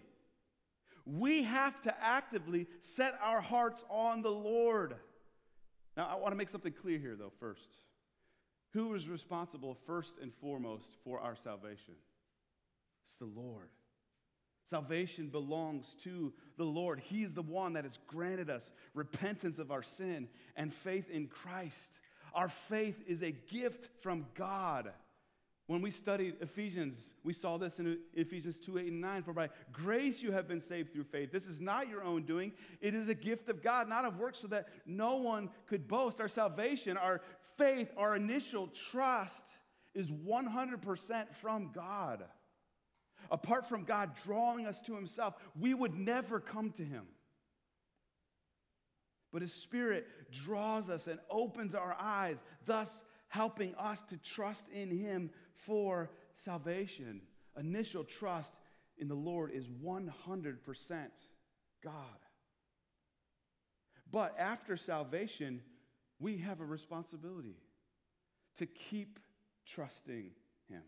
We 1.06 1.44
have 1.44 1.80
to 1.84 1.96
actively 2.04 2.68
set 2.82 3.18
our 3.24 3.40
hearts 3.40 3.82
on 3.90 4.24
the 4.24 4.30
Lord. 4.30 4.96
Now, 5.96 6.10
I 6.12 6.16
want 6.16 6.34
to 6.34 6.36
make 6.36 6.50
something 6.50 6.74
clear 6.74 7.00
here, 7.00 7.16
though, 7.16 7.32
first. 7.40 7.70
Who 8.74 8.94
is 8.94 9.08
responsible, 9.08 9.78
first 9.88 10.18
and 10.22 10.34
foremost, 10.42 10.98
for 11.06 11.22
our 11.22 11.38
salvation? 11.38 11.94
It's 13.06 13.16
the 13.20 13.40
Lord. 13.40 13.70
Salvation 14.66 15.30
belongs 15.30 15.96
to 16.04 16.34
the 16.58 16.66
Lord. 16.66 17.00
He 17.00 17.24
is 17.24 17.34
the 17.34 17.42
one 17.42 17.72
that 17.74 17.86
has 17.86 18.00
granted 18.06 18.50
us 18.50 18.70
repentance 18.94 19.60
of 19.60 19.72
our 19.72 19.84
sin 19.84 20.28
and 20.58 20.74
faith 20.74 21.10
in 21.10 21.28
Christ. 21.28 22.00
Our 22.34 22.50
faith 22.50 23.02
is 23.08 23.22
a 23.22 23.32
gift 23.32 23.90
from 24.02 24.26
God. 24.36 24.92
When 25.68 25.82
we 25.82 25.92
studied 25.92 26.36
Ephesians, 26.42 27.14
we 27.24 27.32
saw 27.32 27.58
this 27.58 27.80
in 27.80 27.98
Ephesians 28.14 28.60
2 28.60 28.80
8 28.80 28.88
and 28.88 29.02
9. 29.02 29.24
For 29.24 29.34
by 29.34 29.50
grace 29.72 30.22
you 30.22 30.32
have 30.34 30.48
been 30.48 30.60
saved 30.60 30.92
through 30.92 31.06
faith. 31.06 31.32
This 31.32 31.48
is 31.48 31.62
not 31.62 31.88
your 31.88 32.04
own 32.04 32.24
doing, 32.24 32.52
it 32.82 32.94
is 32.94 33.08
a 33.08 33.16
gift 33.16 33.50
of 33.50 33.64
God, 33.64 33.88
not 33.88 34.06
of 34.06 34.20
works, 34.20 34.40
so 34.40 34.48
that 34.48 34.68
no 34.86 35.16
one 35.18 35.50
could 35.68 35.88
boast. 35.88 36.20
Our 36.20 36.28
salvation, 36.28 36.98
our 36.98 37.22
faith, 37.58 37.92
our 37.96 38.16
initial 38.16 38.68
trust 38.68 39.52
is 39.94 40.12
100% 40.12 41.34
from 41.36 41.72
God. 41.74 42.24
Apart 43.32 43.70
from 43.70 43.86
God 43.86 44.12
drawing 44.24 44.66
us 44.66 44.82
to 44.82 44.96
Himself, 44.96 45.36
we 45.58 45.74
would 45.74 45.96
never 45.96 46.40
come 46.40 46.72
to 46.72 46.84
Him. 46.84 47.06
But 49.34 49.42
His 49.42 49.54
Spirit 49.54 50.08
draws 50.32 50.90
us 50.90 51.08
and 51.08 51.20
opens 51.30 51.74
our 51.74 51.98
eyes, 52.00 52.42
thus 52.66 53.04
helping 53.28 53.74
us 53.76 54.04
to 54.04 54.18
trust 54.18 54.70
in 54.70 54.96
Him 54.96 55.32
for 55.66 56.12
salvation. 56.36 57.22
Initial 57.60 58.04
trust 58.04 58.60
in 58.98 59.08
the 59.08 59.16
Lord 59.16 59.52
is 59.52 59.68
100% 59.68 60.08
God. 61.84 61.94
But 64.12 64.36
after 64.38 64.78
salvation, 64.78 65.62
we 66.20 66.38
have 66.38 66.62
a 66.62 66.66
responsibility 66.66 67.58
to 68.58 68.68
keep 68.68 69.20
trusting 69.66 70.30
Him. 70.70 70.84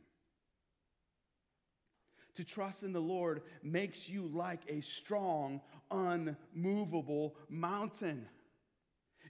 To 2.35 2.43
trust 2.43 2.83
in 2.83 2.93
the 2.93 3.01
Lord 3.01 3.41
makes 3.63 4.07
you 4.09 4.27
like 4.27 4.59
a 4.67 4.81
strong, 4.81 5.61
unmovable 5.89 7.35
mountain. 7.49 8.27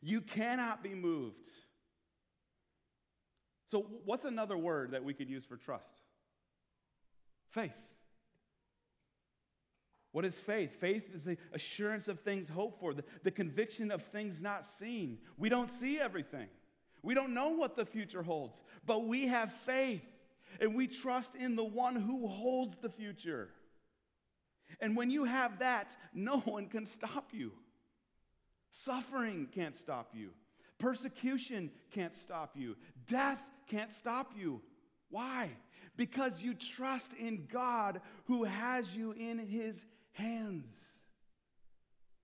You 0.05 0.21
cannot 0.21 0.83
be 0.83 0.93
moved. 0.93 1.49
So, 3.71 3.87
what's 4.05 4.23
another 4.23 4.55
word 4.55 4.91
that 4.91 5.03
we 5.03 5.15
could 5.15 5.27
use 5.27 5.43
for 5.43 5.57
trust? 5.57 6.03
Faith. 7.49 7.71
What 10.11 10.23
is 10.23 10.39
faith? 10.39 10.79
Faith 10.79 11.09
is 11.11 11.23
the 11.23 11.37
assurance 11.53 12.07
of 12.07 12.19
things 12.19 12.47
hoped 12.47 12.79
for, 12.79 12.93
the, 12.93 13.03
the 13.23 13.31
conviction 13.31 13.89
of 13.89 14.03
things 14.03 14.43
not 14.43 14.67
seen. 14.67 15.17
We 15.39 15.49
don't 15.49 15.71
see 15.71 15.99
everything, 15.99 16.49
we 17.01 17.15
don't 17.15 17.33
know 17.33 17.53
what 17.53 17.75
the 17.75 17.85
future 17.85 18.21
holds, 18.21 18.61
but 18.85 19.05
we 19.05 19.25
have 19.25 19.51
faith 19.65 20.05
and 20.61 20.75
we 20.75 20.85
trust 20.85 21.33
in 21.33 21.55
the 21.55 21.63
one 21.63 21.95
who 21.95 22.27
holds 22.27 22.77
the 22.77 22.89
future. 22.89 23.49
And 24.79 24.95
when 24.95 25.09
you 25.09 25.23
have 25.23 25.57
that, 25.59 25.97
no 26.13 26.41
one 26.41 26.67
can 26.67 26.85
stop 26.85 27.29
you. 27.33 27.53
Suffering 28.77 29.47
can't 29.55 29.73
stop 29.73 30.09
you. 30.13 30.31
Persecution 30.79 31.71
can't 31.91 32.13
stop 32.13 32.57
you. 32.57 32.75
Death 33.07 33.41
can't 33.69 33.93
stop 33.93 34.33
you. 34.37 34.59
Why? 35.09 35.49
Because 35.95 36.43
you 36.43 36.53
trust 36.53 37.13
in 37.13 37.47
God 37.49 38.01
who 38.25 38.43
has 38.43 38.93
you 38.93 39.13
in 39.13 39.39
his 39.39 39.85
hands. 40.11 40.67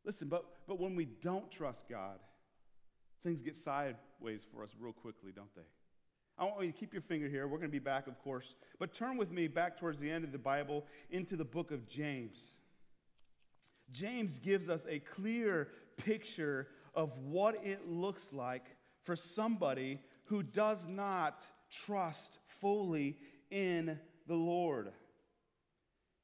Listen, 0.03 0.27
but, 0.27 0.43
but 0.67 0.77
when 0.77 0.93
we 0.93 1.05
don't 1.05 1.49
trust 1.49 1.87
God, 1.89 2.19
things 3.23 3.41
get 3.41 3.55
sideways 3.55 4.41
for 4.53 4.61
us 4.61 4.71
real 4.77 4.91
quickly, 4.91 5.31
don't 5.33 5.55
they? 5.55 5.61
I 6.37 6.43
want 6.43 6.65
you 6.65 6.71
to 6.73 6.77
keep 6.77 6.91
your 6.91 7.01
finger 7.01 7.29
here. 7.29 7.47
We're 7.47 7.59
going 7.59 7.69
to 7.69 7.71
be 7.71 7.79
back, 7.79 8.07
of 8.07 8.21
course. 8.21 8.55
But 8.77 8.93
turn 8.93 9.15
with 9.15 9.31
me 9.31 9.47
back 9.47 9.79
towards 9.79 10.01
the 10.01 10.11
end 10.11 10.25
of 10.25 10.33
the 10.33 10.37
Bible 10.37 10.85
into 11.11 11.37
the 11.37 11.45
book 11.45 11.71
of 11.71 11.87
James. 11.87 12.55
James 13.91 14.39
gives 14.39 14.69
us 14.69 14.85
a 14.89 14.99
clear 14.99 15.67
picture 15.97 16.67
of 16.93 17.17
what 17.17 17.65
it 17.65 17.87
looks 17.87 18.33
like 18.33 18.65
for 19.03 19.15
somebody 19.15 19.99
who 20.25 20.43
does 20.43 20.87
not 20.87 21.41
trust 21.69 22.39
fully 22.59 23.17
in 23.49 23.99
the 24.27 24.35
Lord. 24.35 24.91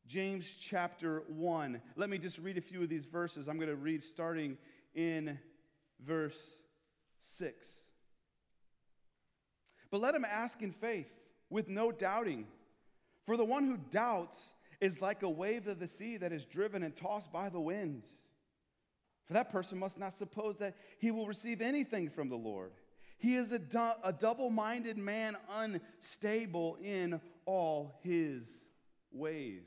James 0.07 0.49
chapter 0.59 1.23
1. 1.27 1.81
Let 1.95 2.09
me 2.09 2.17
just 2.17 2.37
read 2.39 2.57
a 2.57 2.61
few 2.61 2.81
of 2.81 2.89
these 2.89 3.05
verses. 3.05 3.47
I'm 3.47 3.57
going 3.57 3.69
to 3.69 3.75
read 3.75 4.03
starting 4.03 4.57
in 4.95 5.37
verse 6.05 6.39
6. 7.19 7.65
But 9.91 10.01
let 10.01 10.15
him 10.15 10.25
ask 10.25 10.61
in 10.61 10.71
faith, 10.71 11.11
with 11.49 11.67
no 11.67 11.91
doubting. 11.91 12.47
For 13.25 13.35
the 13.35 13.45
one 13.45 13.65
who 13.65 13.77
doubts 13.77 14.53
is 14.79 15.01
like 15.01 15.23
a 15.23 15.29
wave 15.29 15.67
of 15.67 15.79
the 15.79 15.87
sea 15.87 16.17
that 16.17 16.31
is 16.31 16.45
driven 16.45 16.83
and 16.83 16.95
tossed 16.95 17.31
by 17.31 17.49
the 17.49 17.59
wind. 17.59 18.03
For 19.27 19.33
that 19.33 19.51
person 19.51 19.77
must 19.77 19.99
not 19.99 20.13
suppose 20.13 20.57
that 20.57 20.75
he 20.99 21.11
will 21.11 21.27
receive 21.27 21.61
anything 21.61 22.09
from 22.09 22.29
the 22.29 22.37
Lord. 22.37 22.71
He 23.17 23.35
is 23.35 23.51
a, 23.51 23.59
du- 23.59 23.95
a 24.03 24.13
double 24.13 24.49
minded 24.49 24.97
man, 24.97 25.35
unstable 25.51 26.77
in 26.81 27.19
all 27.45 27.99
his 28.03 28.47
ways. 29.11 29.65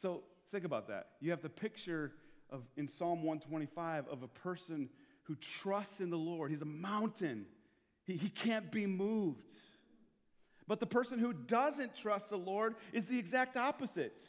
So 0.00 0.22
think 0.50 0.64
about 0.64 0.88
that. 0.88 1.08
You 1.20 1.30
have 1.30 1.42
the 1.42 1.48
picture 1.48 2.12
of 2.50 2.62
in 2.76 2.88
Psalm 2.88 3.22
125 3.22 4.08
of 4.08 4.22
a 4.22 4.28
person 4.28 4.88
who 5.24 5.34
trusts 5.36 6.00
in 6.00 6.10
the 6.10 6.18
Lord. 6.18 6.50
He's 6.50 6.62
a 6.62 6.66
mountain, 6.66 7.46
he, 8.04 8.16
he 8.16 8.28
can't 8.28 8.70
be 8.70 8.86
moved. 8.86 9.52
But 10.68 10.80
the 10.80 10.86
person 10.86 11.18
who 11.18 11.32
doesn't 11.32 11.94
trust 11.94 12.30
the 12.30 12.38
Lord 12.38 12.74
is 12.92 13.06
the 13.06 13.18
exact 13.18 13.56
opposite. 13.56 14.20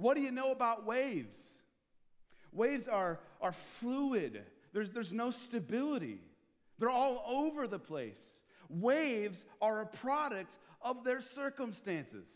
What 0.00 0.16
do 0.16 0.22
you 0.22 0.30
know 0.30 0.50
about 0.50 0.86
waves? 0.86 1.38
Waves 2.52 2.88
are, 2.88 3.20
are 3.40 3.52
fluid, 3.52 4.42
there's, 4.72 4.90
there's 4.90 5.12
no 5.12 5.30
stability. 5.30 6.20
They're 6.78 6.90
all 6.90 7.22
over 7.28 7.66
the 7.66 7.78
place. 7.78 8.18
Waves 8.70 9.44
are 9.60 9.82
a 9.82 9.86
product 9.86 10.56
of 10.80 11.04
their 11.04 11.20
circumstances. 11.20 12.26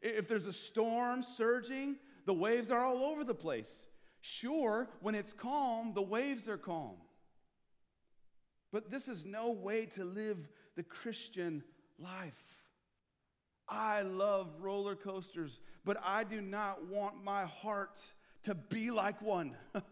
If 0.00 0.28
there's 0.28 0.46
a 0.46 0.52
storm 0.52 1.24
surging, 1.24 1.96
the 2.26 2.34
waves 2.34 2.70
are 2.70 2.84
all 2.84 3.04
over 3.04 3.24
the 3.24 3.34
place. 3.34 3.82
Sure, 4.20 4.88
when 5.00 5.16
it's 5.16 5.32
calm, 5.32 5.92
the 5.94 6.02
waves 6.02 6.48
are 6.48 6.58
calm. 6.58 6.94
But 8.70 8.90
this 8.90 9.08
is 9.08 9.26
no 9.26 9.50
way 9.50 9.86
to 9.86 10.04
live 10.04 10.48
the 10.76 10.84
Christian 10.84 11.64
life. 11.98 12.51
I 13.72 14.02
love 14.02 14.48
roller 14.60 14.94
coasters, 14.94 15.58
but 15.82 15.96
I 16.04 16.24
do 16.24 16.42
not 16.42 16.86
want 16.88 17.24
my 17.24 17.46
heart 17.46 18.00
to 18.42 18.54
be 18.54 18.90
like 18.90 19.22
one. 19.22 19.56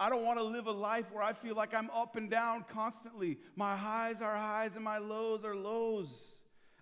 I 0.00 0.08
don't 0.08 0.24
want 0.24 0.38
to 0.38 0.44
live 0.44 0.66
a 0.66 0.72
life 0.72 1.12
where 1.12 1.22
I 1.22 1.34
feel 1.34 1.54
like 1.54 1.74
I'm 1.74 1.90
up 1.90 2.16
and 2.16 2.30
down 2.30 2.64
constantly. 2.72 3.38
My 3.54 3.76
highs 3.76 4.22
are 4.22 4.34
highs 4.34 4.74
and 4.76 4.84
my 4.84 4.96
lows 4.96 5.44
are 5.44 5.54
lows. 5.54 6.08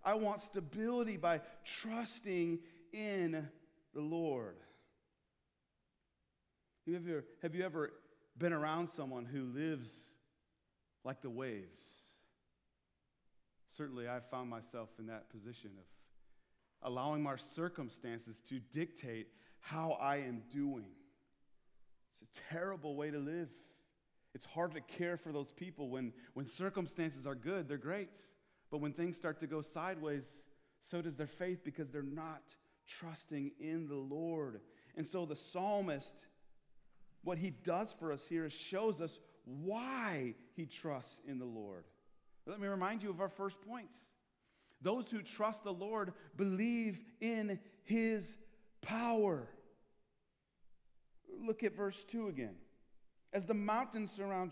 I 0.04 0.14
want 0.14 0.40
stability 0.40 1.16
by 1.16 1.40
trusting 1.64 2.61
in 2.92 3.49
the 3.92 4.00
Lord. 4.00 4.57
Have 6.87 7.54
you, 7.54 7.64
ever, 7.64 7.92
been 8.38 8.52
around 8.52 8.88
someone 8.88 9.25
who 9.25 9.42
lives 9.45 9.92
like 11.04 11.23
the 11.23 11.30
waves? 11.30 11.83
Certainly, 13.77 14.09
I've 14.09 14.29
found 14.31 14.50
myself 14.50 14.89
in 14.99 15.07
that 15.07 15.31
position 15.31 15.71
of 15.79 15.85
allowing 16.83 17.23
my 17.23 17.37
circumstances 17.55 18.41
to 18.49 18.59
dictate 18.59 19.29
how 19.61 19.93
I 20.00 20.17
am 20.17 20.43
doing. 20.53 20.87
It's 22.23 22.39
a 22.39 22.53
terrible 22.53 22.97
way 22.97 23.11
to 23.11 23.19
live. 23.19 23.49
It's 24.35 24.45
hard 24.45 24.75
to 24.75 24.81
care 24.81 25.17
for 25.17 25.33
those 25.33 25.50
people 25.50 25.89
when, 25.89 26.12
when 26.35 26.47
circumstances 26.47 27.27
are 27.27 27.35
good, 27.35 27.69
they're 27.69 27.77
great. 27.77 28.17
But 28.71 28.79
when 28.79 28.93
things 28.93 29.17
start 29.17 29.41
to 29.41 29.47
go 29.47 29.62
sideways, 29.62 30.29
so 30.81 31.03
does 31.03 31.17
their 31.17 31.27
faith 31.27 31.65
because 31.65 31.91
they're 31.91 32.03
not 32.03 32.43
trusting 32.87 33.53
in 33.59 33.89
the 33.89 33.97
Lord. 33.97 34.61
And 34.97 35.07
so 35.07 35.27
the 35.27 35.37
psalmist 35.37 36.15
what 37.23 37.39
he 37.39 37.50
does 37.50 37.95
for 37.99 38.12
us 38.12 38.27
here 38.27 38.47
is 38.47 38.53
shows 38.53 39.00
us 39.00 39.19
why 39.45 40.35
he 40.57 40.67
trusts 40.67 41.21
in 41.27 41.39
the 41.39 41.45
Lord. 41.45 41.85
Let 42.50 42.59
me 42.59 42.66
remind 42.66 43.04
you 43.04 43.11
of 43.11 43.21
our 43.21 43.28
first 43.28 43.61
points. 43.61 43.97
Those 44.83 45.09
who 45.09 45.23
trust 45.23 45.62
the 45.62 45.73
Lord 45.73 46.12
believe 46.37 46.99
in 47.21 47.61
his 47.85 48.37
power. 48.83 49.47
Look 51.40 51.62
at 51.62 51.76
verse 51.76 52.02
2 52.02 52.26
again. 52.26 52.57
As 53.33 53.47
the 53.47 53.54
mountains 53.54 54.11
surround 54.11 54.50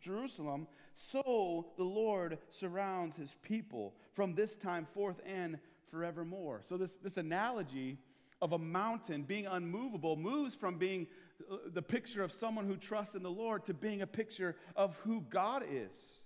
Jerusalem, 0.00 0.66
so 0.94 1.66
the 1.76 1.84
Lord 1.84 2.38
surrounds 2.50 3.14
his 3.14 3.36
people 3.42 3.94
from 4.14 4.34
this 4.34 4.56
time 4.56 4.84
forth 4.92 5.20
and 5.24 5.60
forevermore. 5.92 6.62
So, 6.64 6.76
this, 6.76 6.94
this 6.94 7.18
analogy 7.18 7.98
of 8.42 8.52
a 8.52 8.58
mountain 8.58 9.22
being 9.22 9.46
unmovable 9.46 10.16
moves 10.16 10.56
from 10.56 10.76
being 10.76 11.06
uh, 11.48 11.58
the 11.72 11.82
picture 11.82 12.24
of 12.24 12.32
someone 12.32 12.66
who 12.66 12.76
trusts 12.76 13.14
in 13.14 13.22
the 13.22 13.30
Lord 13.30 13.64
to 13.66 13.74
being 13.74 14.02
a 14.02 14.08
picture 14.08 14.56
of 14.74 14.96
who 15.04 15.20
God 15.20 15.62
is. 15.70 16.17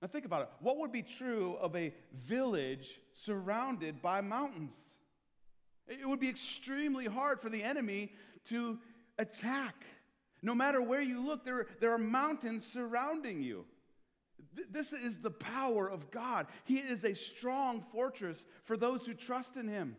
Now, 0.00 0.08
think 0.08 0.24
about 0.24 0.42
it. 0.42 0.48
What 0.60 0.78
would 0.78 0.92
be 0.92 1.02
true 1.02 1.56
of 1.60 1.74
a 1.74 1.92
village 2.14 3.00
surrounded 3.12 4.00
by 4.00 4.20
mountains? 4.20 4.74
It 5.88 6.06
would 6.06 6.20
be 6.20 6.28
extremely 6.28 7.06
hard 7.06 7.40
for 7.40 7.48
the 7.48 7.62
enemy 7.64 8.12
to 8.46 8.78
attack. 9.18 9.84
No 10.42 10.54
matter 10.54 10.80
where 10.80 11.00
you 11.00 11.24
look, 11.24 11.44
there, 11.44 11.66
there 11.80 11.92
are 11.92 11.98
mountains 11.98 12.64
surrounding 12.64 13.42
you. 13.42 13.64
This 14.70 14.92
is 14.92 15.18
the 15.18 15.30
power 15.30 15.90
of 15.90 16.10
God. 16.10 16.46
He 16.64 16.78
is 16.78 17.04
a 17.04 17.14
strong 17.14 17.84
fortress 17.92 18.44
for 18.64 18.76
those 18.76 19.04
who 19.04 19.14
trust 19.14 19.56
in 19.56 19.66
Him. 19.66 19.96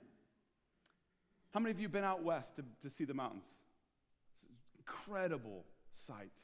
How 1.51 1.59
many 1.59 1.71
of 1.71 1.79
you 1.79 1.85
have 1.85 1.91
been 1.91 2.03
out 2.03 2.23
west 2.23 2.55
to, 2.55 2.63
to 2.83 2.89
see 2.89 3.03
the 3.03 3.13
mountains? 3.13 3.47
Incredible 4.77 5.65
sights. 5.93 6.43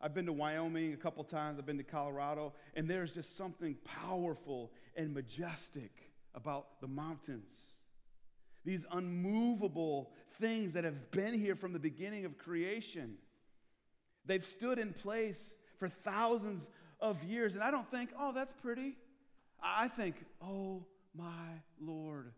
I've 0.00 0.14
been 0.14 0.26
to 0.26 0.32
Wyoming 0.32 0.92
a 0.92 0.96
couple 0.96 1.24
times, 1.24 1.58
I've 1.58 1.66
been 1.66 1.78
to 1.78 1.84
Colorado, 1.84 2.52
and 2.74 2.88
there's 2.88 3.12
just 3.12 3.36
something 3.36 3.76
powerful 3.84 4.70
and 4.96 5.12
majestic 5.12 5.90
about 6.34 6.80
the 6.80 6.86
mountains. 6.86 7.52
These 8.64 8.84
unmovable 8.92 10.12
things 10.40 10.74
that 10.74 10.84
have 10.84 11.10
been 11.10 11.34
here 11.34 11.56
from 11.56 11.72
the 11.72 11.78
beginning 11.78 12.24
of 12.24 12.38
creation. 12.38 13.16
They've 14.24 14.44
stood 14.44 14.78
in 14.78 14.92
place 14.92 15.54
for 15.78 15.88
thousands 15.88 16.68
of 17.00 17.22
years, 17.24 17.54
and 17.54 17.64
I 17.64 17.70
don't 17.70 17.90
think, 17.90 18.10
oh, 18.18 18.32
that's 18.32 18.52
pretty. 18.52 18.96
I 19.60 19.88
think, 19.88 20.16
oh 20.40 20.84
my 21.16 21.62
Lord, 21.80 22.32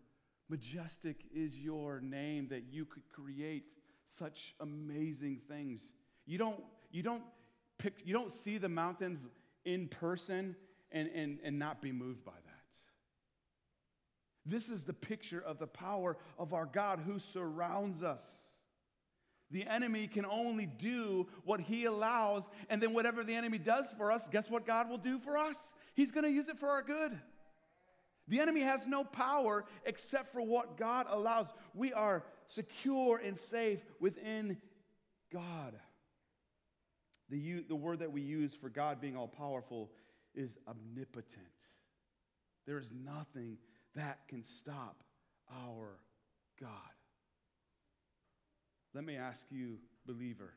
Majestic 0.49 1.17
is 1.35 1.57
your 1.57 2.01
name 2.01 2.49
that 2.49 2.65
you 2.71 2.85
could 2.85 3.09
create 3.09 3.65
such 4.19 4.55
amazing 4.61 5.41
things. 5.49 5.83
You 6.27 6.39
don't, 6.39 6.61
you 6.91 7.03
don't 7.03 7.23
you 8.05 8.13
don't 8.13 8.33
see 8.33 8.59
the 8.59 8.69
mountains 8.69 9.27
in 9.65 9.89
person 9.89 10.57
and, 10.93 11.09
and, 11.15 11.39
and 11.45 11.59
not 11.59 11.81
be 11.81 11.93
moved 11.93 12.25
by 12.25 12.33
that. 12.33 12.51
This 14.47 14.69
is 14.69 14.85
the 14.85 14.93
picture 14.93 15.41
of 15.41 15.59
the 15.59 15.67
power 15.67 16.17
of 16.39 16.53
our 16.53 16.67
God 16.67 17.01
who 17.07 17.19
surrounds 17.19 18.03
us. 18.03 18.25
The 19.51 19.67
enemy 19.67 20.07
can 20.07 20.25
only 20.25 20.67
do 20.67 21.27
what 21.45 21.61
he 21.61 21.85
allows, 21.85 22.49
and 22.69 22.81
then 22.81 22.93
whatever 22.95 23.25
the 23.25 23.35
enemy 23.35 23.59
does 23.59 23.93
for 23.97 24.13
us, 24.13 24.29
guess 24.29 24.49
what 24.49 24.65
God 24.65 24.89
will 24.89 24.99
do 24.99 25.19
for 25.19 25.37
us? 25.37 25.75
He's 25.95 26.11
going 26.11 26.25
to 26.25 26.31
use 26.31 26.49
it 26.49 26.59
for 26.59 26.69
our 26.69 26.83
good. 26.83 27.19
The 28.29 28.41
enemy 28.41 28.61
has 28.61 28.87
no 28.87 29.03
power 29.03 29.65
except 29.85 30.33
for 30.33 30.41
what 30.41 30.77
God 30.77 31.07
allows. 31.11 31.49
We 31.75 31.93
are 31.93 32.25
secure 32.47 33.21
and 33.23 33.39
safe 33.39 33.81
within 33.99 34.57
God. 35.33 35.75
The, 37.31 37.65
the 37.69 37.77
word 37.77 38.01
that 38.01 38.13
we 38.13 38.21
use 38.21 38.53
for 38.61 38.69
God 38.69 39.01
being 39.01 39.17
all 39.17 39.29
powerful 39.29 39.91
is 40.35 40.57
omnipotent. 40.69 41.47
There 42.67 42.79
is 42.79 42.89
nothing 43.05 43.57
that 43.95 44.21
can 44.29 44.45
stop 44.45 45.03
our 45.67 45.99
God. 46.61 46.71
Let 48.95 49.05
me 49.05 49.17
ask 49.17 49.45
you, 49.51 49.79
believer, 50.07 50.53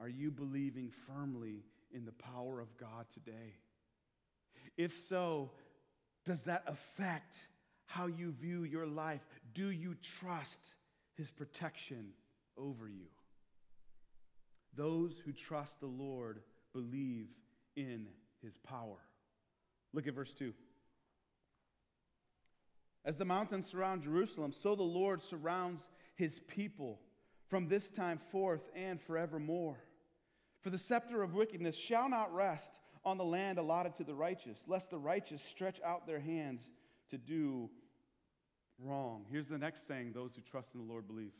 are 0.00 0.08
you 0.08 0.30
believing 0.30 0.90
firmly 1.06 1.64
in 1.92 2.04
the 2.04 2.12
power 2.12 2.60
of 2.60 2.76
God 2.76 3.06
today? 3.12 3.54
If 4.76 4.98
so, 4.98 5.52
does 6.24 6.44
that 6.44 6.64
affect 6.66 7.38
how 7.86 8.06
you 8.06 8.32
view 8.32 8.64
your 8.64 8.86
life? 8.86 9.20
Do 9.54 9.70
you 9.70 9.94
trust 10.02 10.74
his 11.16 11.30
protection 11.30 12.10
over 12.56 12.88
you? 12.88 13.06
Those 14.74 15.20
who 15.24 15.32
trust 15.32 15.80
the 15.80 15.86
Lord 15.86 16.40
believe 16.72 17.28
in 17.76 18.06
his 18.42 18.56
power. 18.58 18.98
Look 19.92 20.06
at 20.06 20.14
verse 20.14 20.32
2. 20.32 20.52
As 23.04 23.16
the 23.16 23.24
mountains 23.24 23.66
surround 23.66 24.02
Jerusalem, 24.02 24.52
so 24.52 24.74
the 24.74 24.82
Lord 24.82 25.22
surrounds 25.22 25.86
his 26.14 26.40
people 26.46 27.00
from 27.48 27.68
this 27.68 27.90
time 27.90 28.18
forth 28.30 28.68
and 28.74 29.00
forevermore. 29.00 29.78
For 30.62 30.70
the 30.70 30.78
scepter 30.78 31.22
of 31.22 31.34
wickedness 31.34 31.76
shall 31.76 32.08
not 32.08 32.32
rest 32.32 32.78
on 33.04 33.18
the 33.18 33.24
land 33.24 33.58
allotted 33.58 33.96
to 33.96 34.04
the 34.04 34.14
righteous, 34.14 34.64
lest 34.68 34.90
the 34.90 34.98
righteous 34.98 35.42
stretch 35.42 35.80
out 35.84 36.06
their 36.06 36.20
hands 36.20 36.70
to 37.10 37.18
do 37.18 37.68
wrong. 38.78 39.26
Here's 39.30 39.48
the 39.48 39.58
next 39.58 39.86
saying 39.86 40.12
those 40.12 40.34
who 40.36 40.42
trust 40.42 40.68
in 40.74 40.86
the 40.86 40.90
Lord 40.90 41.06
believe. 41.06 41.32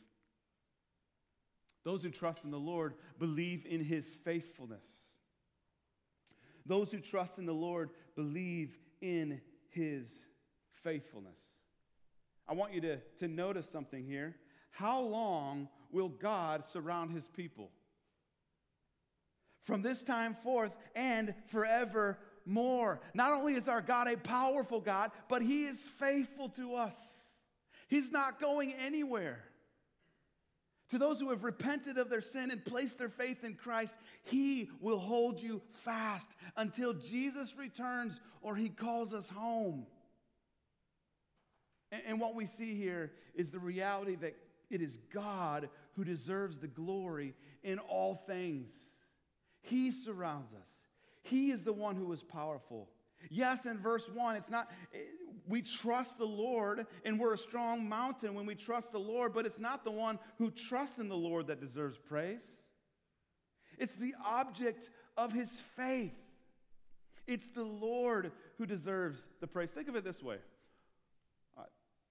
Those 1.83 2.03
who 2.03 2.09
trust 2.09 2.43
in 2.43 2.51
the 2.51 2.59
Lord 2.59 2.93
believe 3.19 3.65
in 3.65 3.83
his 3.83 4.15
faithfulness. 4.23 4.85
Those 6.65 6.91
who 6.91 6.99
trust 6.99 7.39
in 7.39 7.45
the 7.45 7.53
Lord 7.53 7.89
believe 8.15 8.77
in 9.01 9.41
his 9.69 10.09
faithfulness. 10.83 11.37
I 12.47 12.53
want 12.53 12.73
you 12.73 12.81
to, 12.81 12.97
to 13.19 13.27
notice 13.27 13.69
something 13.69 14.05
here. 14.05 14.35
How 14.71 15.01
long 15.01 15.67
will 15.91 16.09
God 16.09 16.63
surround 16.67 17.11
his 17.11 17.25
people? 17.25 17.71
from 19.63 19.81
this 19.81 20.03
time 20.03 20.35
forth 20.43 20.71
and 20.95 21.33
forevermore. 21.47 23.01
Not 23.13 23.31
only 23.31 23.55
is 23.55 23.67
our 23.67 23.81
God 23.81 24.07
a 24.07 24.17
powerful 24.17 24.81
God, 24.81 25.11
but 25.29 25.41
He 25.41 25.65
is 25.65 25.79
faithful 25.79 26.49
to 26.49 26.75
us. 26.75 26.95
He's 27.87 28.11
not 28.11 28.39
going 28.39 28.73
anywhere. 28.73 29.43
To 30.93 30.99
those 30.99 31.19
who 31.19 31.31
have 31.31 31.43
repented 31.43 31.97
of 31.97 32.11
their 32.11 32.21
sin 32.21 32.51
and 32.51 32.63
placed 32.63 32.99
their 32.99 33.09
faith 33.09 33.43
in 33.43 33.55
Christ, 33.55 33.95
He 34.25 34.69
will 34.79 34.99
hold 34.99 35.41
you 35.41 35.59
fast 35.83 36.29
until 36.55 36.93
Jesus 36.93 37.57
returns 37.57 38.19
or 38.43 38.55
He 38.55 38.69
calls 38.69 39.11
us 39.11 39.27
home. 39.27 39.87
And, 41.91 42.19
what 42.19 42.35
we 42.35 42.45
see 42.45 42.75
here 42.75 43.11
is 43.33 43.49
the 43.49 43.57
reality 43.57 44.13
that 44.17 44.35
it 44.69 44.83
is 44.83 44.99
God 45.11 45.67
who 45.93 46.03
deserves 46.03 46.59
the 46.59 46.67
glory 46.67 47.33
in 47.63 47.79
all 47.79 48.13
things. 48.27 48.69
He 49.63 49.89
surrounds 49.89 50.53
us. 50.53 50.69
He 51.23 51.49
is 51.49 51.63
the 51.63 51.73
one 51.73 51.95
who 51.95 52.13
is 52.13 52.21
powerful. 52.21 52.87
Yes, 53.31 53.65
in 53.65 53.79
verse 53.79 54.07
1, 54.13 54.35
it's 54.35 54.51
not, 54.51 54.69
we 55.47 55.61
trust 55.61 56.17
the 56.17 56.25
Lord 56.25 56.85
and 57.03 57.19
we're 57.19 57.33
a 57.33 57.37
strong 57.37 57.87
mountain 57.87 58.33
when 58.33 58.45
we 58.45 58.55
trust 58.55 58.91
the 58.91 58.99
Lord, 58.99 59.33
but 59.33 59.45
it's 59.45 59.59
not 59.59 59.83
the 59.83 59.91
one 59.91 60.19
who 60.37 60.51
trusts 60.51 60.99
in 60.99 61.09
the 61.09 61.17
Lord 61.17 61.47
that 61.47 61.59
deserves 61.59 61.97
praise. 61.97 62.43
It's 63.77 63.95
the 63.95 64.15
object 64.25 64.89
of 65.17 65.33
his 65.33 65.61
faith. 65.75 66.13
It's 67.27 67.49
the 67.49 67.63
Lord 67.63 68.31
who 68.57 68.65
deserves 68.65 69.23
the 69.39 69.47
praise. 69.47 69.71
Think 69.71 69.87
of 69.87 69.95
it 69.95 70.03
this 70.03 70.21
way 70.21 70.37
uh, 71.57 71.63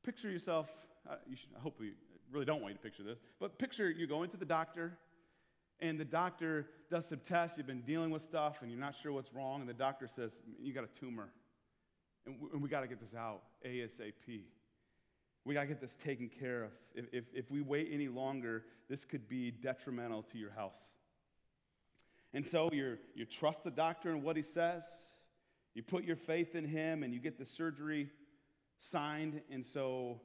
picture 0.04 0.30
yourself, 0.30 0.68
uh, 1.08 1.16
you 1.28 1.36
should, 1.36 1.50
I 1.56 1.60
hope 1.60 1.78
we 1.78 1.92
really 2.30 2.46
don't 2.46 2.62
want 2.62 2.72
you 2.72 2.78
to 2.78 2.82
picture 2.82 3.02
this, 3.02 3.18
but 3.38 3.58
picture 3.58 3.90
you 3.90 4.06
going 4.06 4.30
to 4.30 4.36
the 4.36 4.44
doctor 4.44 4.98
and 5.80 5.98
the 5.98 6.04
doctor 6.04 6.68
does 6.90 7.06
some 7.06 7.18
tests. 7.18 7.58
You've 7.58 7.66
been 7.66 7.82
dealing 7.82 8.10
with 8.10 8.22
stuff 8.22 8.62
and 8.62 8.70
you're 8.70 8.80
not 8.80 8.94
sure 8.94 9.12
what's 9.12 9.34
wrong, 9.34 9.60
and 9.60 9.68
the 9.68 9.74
doctor 9.74 10.08
says, 10.14 10.40
You 10.60 10.72
got 10.72 10.84
a 10.84 11.00
tumor, 11.00 11.28
and 12.26 12.36
we, 12.40 12.58
we 12.58 12.68
got 12.68 12.80
to 12.80 12.86
get 12.86 13.00
this 13.00 13.14
out 13.14 13.42
ASAP. 13.66 14.42
We 15.44 15.54
got 15.54 15.62
to 15.62 15.66
get 15.66 15.80
this 15.80 15.96
taken 15.96 16.28
care 16.28 16.64
of. 16.64 16.70
If, 16.94 17.06
if, 17.12 17.24
if 17.34 17.50
we 17.50 17.60
wait 17.60 17.88
any 17.92 18.08
longer, 18.08 18.64
this 18.88 19.04
could 19.04 19.28
be 19.28 19.50
detrimental 19.50 20.22
to 20.32 20.38
your 20.38 20.50
health. 20.50 20.76
And 22.34 22.46
so 22.46 22.70
you 22.72 22.96
you 23.14 23.26
trust 23.26 23.64
the 23.64 23.70
doctor 23.70 24.10
and 24.10 24.22
what 24.22 24.36
he 24.36 24.42
says, 24.42 24.84
you 25.74 25.82
put 25.82 26.04
your 26.04 26.16
faith 26.16 26.54
in 26.54 26.64
him, 26.64 27.02
and 27.02 27.12
you 27.12 27.20
get 27.20 27.38
the 27.38 27.44
surgery 27.44 28.10
signed. 28.78 29.40
And 29.50 29.64
so 29.64 30.20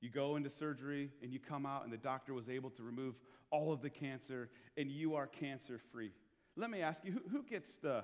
you 0.00 0.10
go 0.10 0.36
into 0.36 0.50
surgery 0.50 1.10
and 1.22 1.32
you 1.32 1.38
come 1.38 1.66
out, 1.66 1.84
and 1.84 1.92
the 1.92 1.98
doctor 1.98 2.34
was 2.34 2.48
able 2.48 2.70
to 2.70 2.82
remove 2.82 3.14
all 3.50 3.72
of 3.72 3.80
the 3.80 3.90
cancer, 3.90 4.48
and 4.76 4.90
you 4.90 5.14
are 5.14 5.26
cancer 5.26 5.80
free. 5.92 6.12
Let 6.56 6.70
me 6.70 6.82
ask 6.82 7.04
you 7.04 7.12
who, 7.12 7.20
who 7.30 7.42
gets 7.42 7.78
the, 7.78 8.02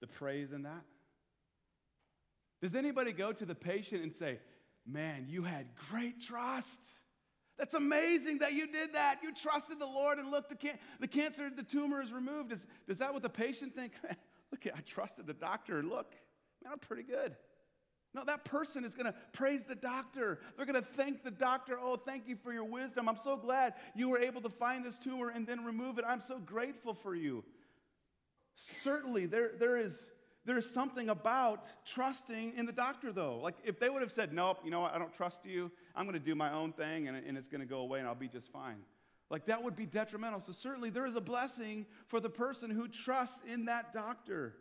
the 0.00 0.06
praise 0.06 0.52
in 0.52 0.62
that? 0.62 0.84
Does 2.60 2.74
anybody 2.74 3.12
go 3.12 3.32
to 3.32 3.44
the 3.44 3.54
patient 3.54 4.02
and 4.02 4.12
say, 4.12 4.38
Man, 4.86 5.26
you 5.28 5.42
had 5.42 5.66
great 5.90 6.20
trust? 6.20 6.80
That's 7.58 7.74
amazing 7.74 8.38
that 8.38 8.52
you 8.52 8.70
did 8.70 8.94
that. 8.94 9.18
You 9.22 9.34
trusted 9.34 9.80
the 9.80 9.86
Lord 9.86 10.18
and 10.18 10.30
look, 10.30 10.48
the, 10.48 10.54
can- 10.54 10.78
the 11.00 11.08
cancer, 11.08 11.50
the 11.54 11.64
tumor 11.64 12.00
is 12.00 12.12
removed. 12.12 12.52
Is, 12.52 12.66
does 12.86 12.98
that 12.98 13.12
what 13.12 13.22
the 13.22 13.28
patient 13.28 13.74
think? 13.74 13.92
look, 14.50 14.66
I 14.66 14.80
trusted 14.80 15.26
the 15.26 15.34
doctor 15.34 15.82
look, 15.82 16.14
man, 16.62 16.72
I'm 16.72 16.78
pretty 16.78 17.02
good. 17.02 17.36
No, 18.14 18.24
that 18.24 18.44
person 18.44 18.84
is 18.84 18.94
going 18.94 19.06
to 19.06 19.14
praise 19.32 19.64
the 19.64 19.74
doctor. 19.74 20.40
They're 20.56 20.64
going 20.64 20.82
to 20.82 20.88
thank 20.88 21.22
the 21.22 21.30
doctor. 21.30 21.78
Oh, 21.78 21.96
thank 21.96 22.26
you 22.26 22.36
for 22.36 22.52
your 22.52 22.64
wisdom. 22.64 23.08
I'm 23.08 23.18
so 23.22 23.36
glad 23.36 23.74
you 23.94 24.08
were 24.08 24.18
able 24.18 24.40
to 24.42 24.48
find 24.48 24.84
this 24.84 24.96
tumor 24.96 25.28
and 25.28 25.46
then 25.46 25.64
remove 25.64 25.98
it. 25.98 26.04
I'm 26.08 26.22
so 26.26 26.38
grateful 26.38 26.94
for 26.94 27.14
you. 27.14 27.44
Certainly, 28.82 29.26
there, 29.26 29.50
there, 29.58 29.76
is, 29.76 30.10
there 30.48 30.56
is 30.56 30.68
something 30.70 31.10
about 31.10 31.68
trusting 31.84 32.54
in 32.56 32.64
the 32.64 32.72
doctor, 32.72 33.12
though. 33.12 33.36
Like, 33.36 33.56
if 33.64 33.78
they 33.78 33.90
would 33.90 34.00
have 34.00 34.10
said, 34.10 34.32
Nope, 34.32 34.60
you 34.64 34.70
know 34.70 34.80
what, 34.80 34.94
I 34.94 34.98
don't 34.98 35.12
trust 35.12 35.44
you, 35.44 35.70
I'm 35.94 36.06
going 36.06 36.14
to 36.14 36.24
do 36.24 36.34
my 36.34 36.50
own 36.54 36.72
thing 36.72 37.06
and, 37.06 37.18
and 37.18 37.36
it's 37.36 37.48
going 37.48 37.60
to 37.60 37.66
go 37.66 37.80
away 37.80 37.98
and 37.98 38.08
I'll 38.08 38.14
be 38.14 38.28
just 38.28 38.50
fine. 38.50 38.78
Like, 39.28 39.44
that 39.44 39.62
would 39.62 39.76
be 39.76 39.84
detrimental. 39.84 40.40
So, 40.40 40.52
certainly, 40.52 40.88
there 40.88 41.04
is 41.04 41.16
a 41.16 41.20
blessing 41.20 41.84
for 42.06 42.18
the 42.18 42.30
person 42.30 42.70
who 42.70 42.88
trusts 42.88 43.42
in 43.46 43.66
that 43.66 43.92
doctor. 43.92 44.54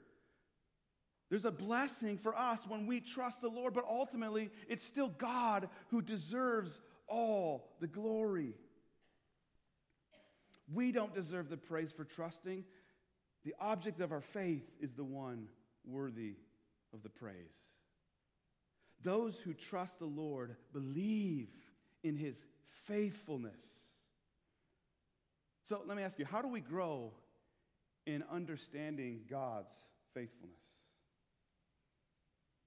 There's 1.30 1.46
a 1.46 1.52
blessing 1.52 2.18
for 2.18 2.38
us 2.38 2.68
when 2.68 2.86
we 2.86 3.00
trust 3.00 3.40
the 3.40 3.48
Lord, 3.48 3.74
but 3.74 3.86
ultimately, 3.90 4.50
it's 4.68 4.84
still 4.84 5.08
God 5.08 5.70
who 5.88 6.02
deserves 6.02 6.82
all 7.08 7.70
the 7.80 7.88
glory. 7.88 8.56
We 10.74 10.92
don't 10.92 11.16
deserve 11.16 11.48
the 11.48 11.56
praise 11.56 11.94
for 11.94 12.04
trusting. 12.04 12.66
The 13.46 13.56
object 13.62 14.02
of 14.02 14.12
our 14.12 14.20
faith 14.20 14.70
is 14.82 14.92
the 14.92 15.06
one 15.06 15.48
worthy 15.88 16.36
of 16.94 17.04
the 17.04 17.10
praise. 17.10 17.66
Those 19.04 19.38
who 19.38 19.54
trust 19.54 20.00
the 20.00 20.06
Lord 20.06 20.56
believe 20.74 21.50
in 22.04 22.16
his 22.16 22.46
faithfulness. 22.86 23.66
So 25.64 25.82
let 25.86 25.98
me 25.98 26.04
ask 26.04 26.18
you 26.18 26.26
how 26.26 26.42
do 26.42 26.48
we 26.48 26.62
grow 26.62 27.12
in 28.06 28.24
understanding 28.32 29.22
God's 29.30 29.74
faithfulness? 30.14 30.58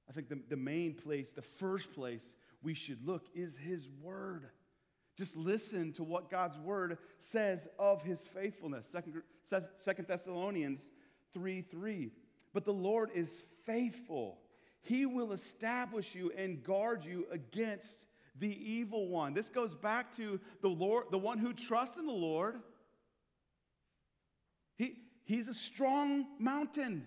I 0.09 0.13
think 0.13 0.29
the, 0.29 0.41
the 0.49 0.57
main 0.57 0.95
place, 0.95 1.33
the 1.33 1.43
first 1.43 1.95
place 1.95 2.35
we 2.63 2.75
should 2.75 3.07
look 3.07 3.29
is 3.33 3.57
His 3.57 3.89
Word. 4.03 4.47
Just 5.17 5.37
listen 5.37 5.93
to 5.95 6.03
what 6.03 6.31
God's 6.31 6.59
Word 6.59 6.99
says 7.19 7.69
of 7.79 8.03
His 8.03 8.25
faithfulness. 8.25 8.89
Second, 8.91 10.07
Thessalonians 10.09 10.81
3 11.33 11.63
3. 11.63 12.11
But 12.53 12.65
the 12.65 12.73
Lord 12.73 13.11
is 13.15 13.45
faithful. 13.65 14.39
He 14.83 15.07
will 15.07 15.33
establish 15.33 16.15
you 16.15 16.33
and 16.37 16.63
guard 16.63 17.05
you 17.05 17.27
against 17.31 18.07
the 18.39 18.49
evil 18.49 19.09
one. 19.09 19.35
This 19.35 19.51
goes 19.51 19.75
back 19.75 20.17
to 20.17 20.41
the 20.63 20.69
Lord, 20.69 21.07
the 21.11 21.19
one 21.19 21.39
who 21.39 21.53
trusts 21.53 21.97
in 21.97 22.07
the 22.07 22.13
Lord. 22.13 22.61
He, 24.77 24.97
he's 25.25 25.49
a 25.49 25.55
strong 25.55 26.27
mountain. 26.39 27.07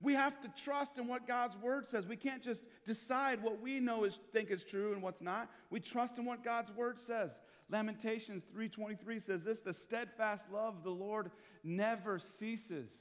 We 0.00 0.14
have 0.14 0.40
to 0.42 0.48
trust 0.62 0.98
in 0.98 1.08
what 1.08 1.26
God's 1.26 1.56
word 1.56 1.86
says. 1.86 2.06
We 2.06 2.16
can't 2.16 2.42
just 2.42 2.64
decide 2.84 3.42
what 3.42 3.60
we 3.60 3.80
know 3.80 4.04
is 4.04 4.18
think 4.32 4.50
is 4.50 4.64
true 4.64 4.92
and 4.92 5.02
what's 5.02 5.22
not. 5.22 5.50
We 5.70 5.80
trust 5.80 6.18
in 6.18 6.24
what 6.24 6.44
God's 6.44 6.70
word 6.72 7.00
says. 7.00 7.40
Lamentations 7.68 8.44
3:23 8.54 9.20
says 9.20 9.44
this, 9.44 9.60
the 9.60 9.74
steadfast 9.74 10.50
love 10.52 10.76
of 10.76 10.84
the 10.84 10.90
Lord 10.90 11.30
never 11.64 12.18
ceases. 12.18 12.92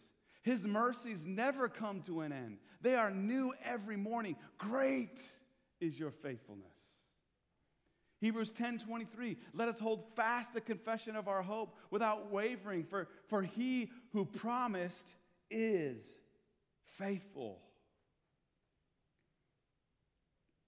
His 0.45 0.63
mercies 0.63 1.25
never 1.25 1.67
come 1.67 2.01
to 2.01 2.21
an 2.21 2.31
end. 2.31 2.59
They 2.79 2.93
are 2.93 3.09
new 3.09 3.51
every 3.65 3.97
morning. 3.97 4.35
Great 4.59 5.19
is 5.81 5.99
your 5.99 6.11
faithfulness. 6.11 6.67
Hebrews 8.21 8.51
10 8.51 8.77
23, 8.77 9.37
let 9.55 9.69
us 9.69 9.79
hold 9.79 10.03
fast 10.15 10.53
the 10.53 10.61
confession 10.61 11.15
of 11.15 11.27
our 11.27 11.41
hope 11.41 11.75
without 11.89 12.31
wavering, 12.31 12.83
for, 12.83 13.07
for 13.27 13.41
he 13.41 13.89
who 14.13 14.23
promised 14.23 15.07
is 15.49 15.99
faithful. 16.99 17.59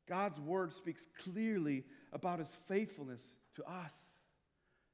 God's 0.10 0.40
word 0.40 0.74
speaks 0.74 1.06
clearly 1.24 1.84
about 2.12 2.40
his 2.40 2.58
faithfulness 2.68 3.22
to 3.58 3.64
us. 3.64 3.94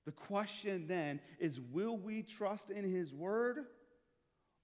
The 0.05 0.11
question 0.11 0.87
then 0.87 1.21
is 1.39 1.61
will 1.71 1.95
we 1.95 2.21
trust 2.21 2.69
in 2.69 2.83
his 2.83 3.13
word 3.13 3.59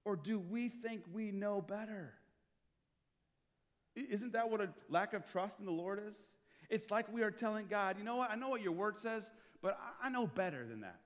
or 0.09 0.15
do 0.15 0.39
we 0.39 0.69
think 0.69 1.03
we 1.13 1.29
know 1.29 1.61
better? 1.61 2.15
Isn't 3.95 4.33
that 4.33 4.49
what 4.49 4.59
a 4.59 4.69
lack 4.89 5.13
of 5.13 5.29
trust 5.29 5.59
in 5.59 5.67
the 5.67 5.71
Lord 5.71 6.01
is? 6.07 6.17
It's 6.67 6.89
like 6.89 7.13
we 7.13 7.21
are 7.21 7.29
telling 7.29 7.67
God, 7.67 7.95
you 7.99 8.03
know 8.03 8.15
what? 8.15 8.31
I 8.31 8.35
know 8.35 8.49
what 8.49 8.63
your 8.63 8.71
word 8.71 8.97
says, 8.97 9.29
but 9.61 9.79
I 10.01 10.09
know 10.09 10.25
better 10.25 10.65
than 10.65 10.81
that. 10.81 10.99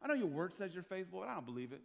I 0.00 0.06
know 0.06 0.14
your 0.14 0.28
word 0.28 0.54
says 0.54 0.72
you're 0.72 0.84
faithful, 0.84 1.20
but 1.20 1.28
I 1.28 1.34
don't 1.34 1.46
believe 1.46 1.72
it. 1.72 1.80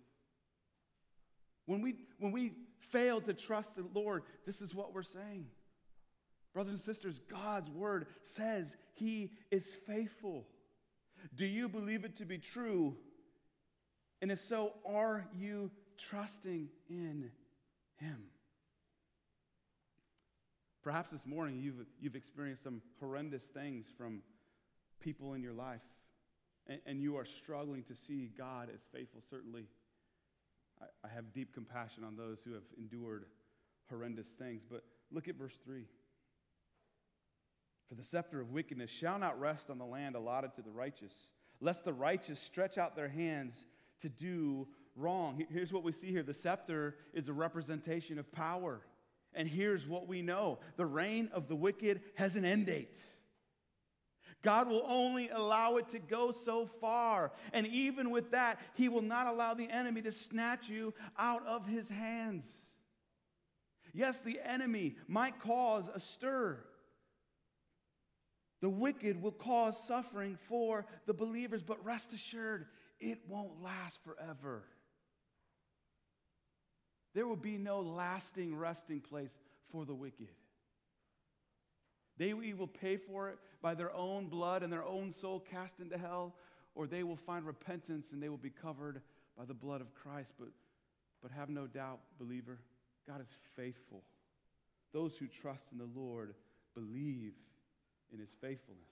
When 1.66 1.82
we, 1.82 1.96
when 2.20 2.32
we 2.32 2.52
fail 2.92 3.20
to 3.22 3.34
trust 3.34 3.76
the 3.76 3.88
Lord, 3.92 4.22
this 4.46 4.62
is 4.62 4.76
what 4.76 4.94
we're 4.94 5.02
saying. 5.02 5.48
Brothers 6.54 6.74
and 6.74 6.82
sisters, 6.82 7.20
God's 7.32 7.72
word 7.72 8.06
says 8.22 8.76
he 8.94 9.32
is 9.50 9.76
faithful. 9.88 10.46
Do 11.36 11.48
you 11.48 11.68
believe 11.68 12.06
it 12.06 12.18
to 12.18 12.26
be 12.26 12.38
true? 12.38 12.96
And 14.22 14.32
if 14.32 14.42
so, 14.42 14.74
are 14.86 15.26
you 15.38 15.72
trusting 15.98 16.70
in 16.90 17.32
him? 17.98 18.24
Perhaps 20.82 21.12
this 21.12 21.26
morning 21.26 21.60
you've, 21.60 21.86
you've 22.02 22.16
experienced 22.16 22.64
some 22.64 22.82
horrendous 23.00 23.46
things 23.46 23.88
from 23.98 24.22
people 25.00 25.34
in 25.34 25.42
your 25.42 25.54
life, 25.54 25.82
and, 26.68 26.80
and 26.86 27.02
you 27.02 27.18
are 27.18 27.26
struggling 27.26 27.84
to 27.84 27.96
see 27.96 28.32
God 28.38 28.70
as 28.74 28.82
faithful, 28.94 29.22
certainly. 29.30 29.66
I, 30.82 30.86
I 31.08 31.10
have 31.14 31.34
deep 31.34 31.54
compassion 31.54 32.04
on 32.04 32.16
those 32.16 32.40
who 32.44 32.54
have 32.54 32.64
endured 32.78 33.26
horrendous 33.90 34.28
things. 34.28 34.64
But 34.70 34.84
look 35.12 35.28
at 35.28 35.36
verse 35.36 35.58
3. 35.64 35.84
For 37.88 37.96
the 37.96 38.04
scepter 38.04 38.40
of 38.40 38.52
wickedness 38.52 38.90
shall 38.90 39.18
not 39.18 39.40
rest 39.40 39.70
on 39.70 39.80
the 39.80 39.86
land 39.86 40.16
allotted 40.16 40.54
to 40.56 40.62
the 40.62 40.72
righteous, 40.72 41.14
lest 41.60 41.86
the 41.86 41.94
righteous 41.94 42.40
stretch 42.40 42.78
out 42.78 42.96
their 42.96 43.10
hands 43.10 43.66
to 44.02 44.10
do 44.10 44.68
wrong. 44.96 45.46
Here's 45.52 45.72
what 45.72 45.84
we 45.84 45.92
see 45.92 46.12
here 46.12 46.24
the 46.24 46.34
scepter 46.34 46.96
is 47.14 47.28
a 47.28 47.34
representation 47.34 48.20
of 48.20 48.32
power. 48.32 48.82
And 49.34 49.48
here's 49.48 49.88
what 49.88 50.08
we 50.08 50.22
know 50.22 50.60
the 50.76 50.86
reign 50.86 51.30
of 51.34 51.48
the 51.48 51.56
wicked 51.56 52.02
has 52.16 52.36
an 52.36 52.46
end 52.46 52.66
date. 52.66 52.98
God 54.42 54.70
will 54.70 54.86
only 54.88 55.30
allow 55.30 55.78
it 55.78 55.90
to 55.90 56.00
go 56.00 56.32
so 56.32 56.66
far. 56.66 57.34
And 57.52 57.68
even 57.68 58.10
with 58.10 58.32
that, 58.32 58.60
He 58.76 58.88
will 58.88 59.02
not 59.02 59.28
allow 59.28 59.54
the 59.54 59.70
enemy 59.70 60.02
to 60.04 60.12
snatch 60.12 60.70
you 60.70 60.94
out 61.18 61.46
of 61.46 61.68
His 61.68 61.90
hands. 61.90 62.50
Yes, 63.94 64.20
the 64.20 64.40
enemy 64.44 64.96
might 65.08 65.40
cause 65.40 65.90
a 65.94 66.00
stir. 66.00 66.60
The 68.62 68.70
wicked 68.70 69.22
will 69.22 69.32
cause 69.32 69.82
suffering 69.88 70.38
for 70.48 70.86
the 71.06 71.14
believers, 71.14 71.64
but 71.64 71.84
rest 71.84 72.14
assured, 72.14 72.68
it 73.00 73.20
won't 73.28 73.62
last 73.62 74.00
forever. 74.04 74.64
There 77.14 77.28
will 77.28 77.36
be 77.36 77.58
no 77.58 77.82
lasting 77.82 78.56
resting 78.56 79.02
place 79.02 79.36
for 79.72 79.86
the 79.86 79.96
wicked. 79.96 80.30
They 82.18 82.34
will 82.34 82.68
pay 82.68 82.98
for 82.98 83.30
it 83.30 83.38
by 83.62 83.76
their 83.76 83.96
own 83.96 84.28
blood 84.28 84.62
and 84.62 84.72
their 84.72 84.84
own 84.84 85.14
soul 85.14 85.40
cast 85.40 85.80
into 85.80 85.98
hell, 85.98 86.36
or 86.76 86.86
they 86.86 87.04
will 87.04 87.16
find 87.16 87.46
repentance 87.46 88.12
and 88.12 88.22
they 88.22 88.30
will 88.30 88.38
be 88.38 88.50
covered 88.50 89.02
by 89.38 89.46
the 89.46 89.54
blood 89.54 89.82
of 89.82 89.96
Christ. 89.96 90.34
But, 90.38 90.50
but 91.22 91.32
have 91.32 91.50
no 91.50 91.66
doubt, 91.66 92.00
believer, 92.20 92.60
God 93.08 93.22
is 93.22 93.34
faithful. 93.56 94.04
Those 94.94 95.18
who 95.18 95.28
trust 95.28 95.72
in 95.72 95.78
the 95.78 95.90
Lord 95.96 96.36
believe 96.76 97.34
in 98.12 98.20
his 98.20 98.36
faithfulness. 98.42 98.90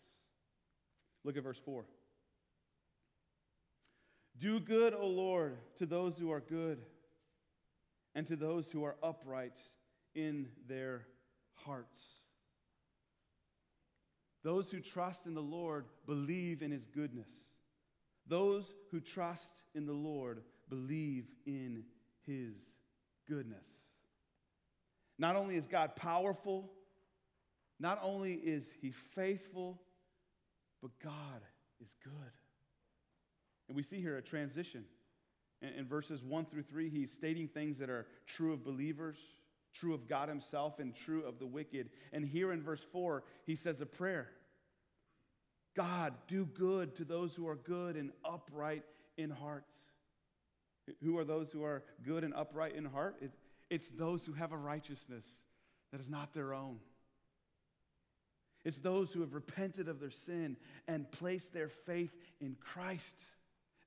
Look 1.24 1.38
at 1.38 1.43
verse 1.43 1.60
4. 1.63 1.84
Do 4.39 4.60
good, 4.60 4.93
O 4.93 5.08
Lord, 5.08 5.58
to 5.80 5.86
those 5.86 6.17
who 6.17 6.32
are 6.32 6.41
good 6.41 6.80
and 8.13 8.28
to 8.28 8.36
those 8.36 8.71
who 8.71 8.84
are 8.84 8.95
upright 9.02 9.60
in 10.13 10.47
their 10.67 11.08
hearts. 11.56 12.04
Those 14.43 14.69
who 14.69 14.80
trust 14.80 15.26
in 15.26 15.34
the 15.34 15.41
Lord 15.41 15.86
believe 16.06 16.62
in 16.62 16.71
his 16.71 16.86
goodness. 16.86 17.28
Those 18.28 18.65
who 18.91 19.00
trust 19.00 19.62
in 19.73 19.86
the 19.86 19.93
Lord 19.93 20.41
believe 20.69 21.26
in 21.45 21.84
his 22.26 22.56
goodness. 23.28 23.65
Not 25.17 25.36
only 25.36 25.56
is 25.56 25.65
God 25.65 25.95
powerful, 25.95 26.71
not 27.80 28.00
only 28.04 28.34
is 28.34 28.69
he 28.82 28.91
faithful, 28.91 29.82
but 30.82 30.91
God 31.04 31.41
is 31.82 31.95
good. 32.04 32.13
And 33.67 33.75
we 33.75 33.84
see 33.84 33.99
here 33.99 34.17
a 34.17 34.21
transition. 34.21 34.86
In, 35.62 35.69
in, 35.69 35.86
verses 35.86 36.23
1 36.23 36.45
through 36.45 36.63
3, 36.63 36.89
he's 36.89 37.12
stating 37.12 37.47
things 37.47 37.77
that 37.80 37.89
are 37.89 38.06
true 38.25 38.53
of 38.53 38.63
believers, 38.63 39.17
true 39.73 39.93
of 39.93 40.08
God 40.08 40.30
himself, 40.30 40.80
and 40.80 40.95
true 40.95 41.23
of 41.23 41.39
the 41.39 41.45
wicked. 41.45 41.89
And 42.13 42.25
here 42.25 42.51
in 42.51 42.62
verse 42.62 42.86
4, 42.91 43.23
he 43.45 43.56
says 43.56 43.82
a 43.82 43.86
prayer 43.86 44.30
God, 45.75 46.15
do 46.27 46.45
good 46.45 46.95
to 46.95 47.06
those 47.06 47.36
who 47.36 47.47
are 47.47 47.56
good 47.56 47.95
and 47.95 48.12
upright 48.25 48.84
in 49.17 49.30
heart. 49.30 49.65
Who 51.03 51.17
are 51.17 51.25
those 51.25 51.51
who 51.51 51.63
are 51.63 51.84
good 52.03 52.23
and 52.23 52.34
upright 52.34 52.75
in 52.75 52.86
heart? 52.86 53.17
It, 53.21 53.32
it's 53.69 53.89
those 53.89 54.25
who 54.25 54.34
have 54.34 54.53
a 54.53 54.58
righteousness 54.58 55.25
that 55.91 55.99
is 55.99 56.10
not 56.10 56.34
their 56.34 56.53
own. 56.53 56.77
It's 58.65 58.80
those 58.80 59.13
who 59.13 59.21
have 59.21 59.34
repented 59.34 59.88
of 59.88 59.99
their 59.99 60.12
sin 60.12 60.58
and 60.88 61.10
placed 61.12 61.53
their 61.53 61.69
faith 61.69 62.12
in 62.41 62.56
Christ. 62.60 63.23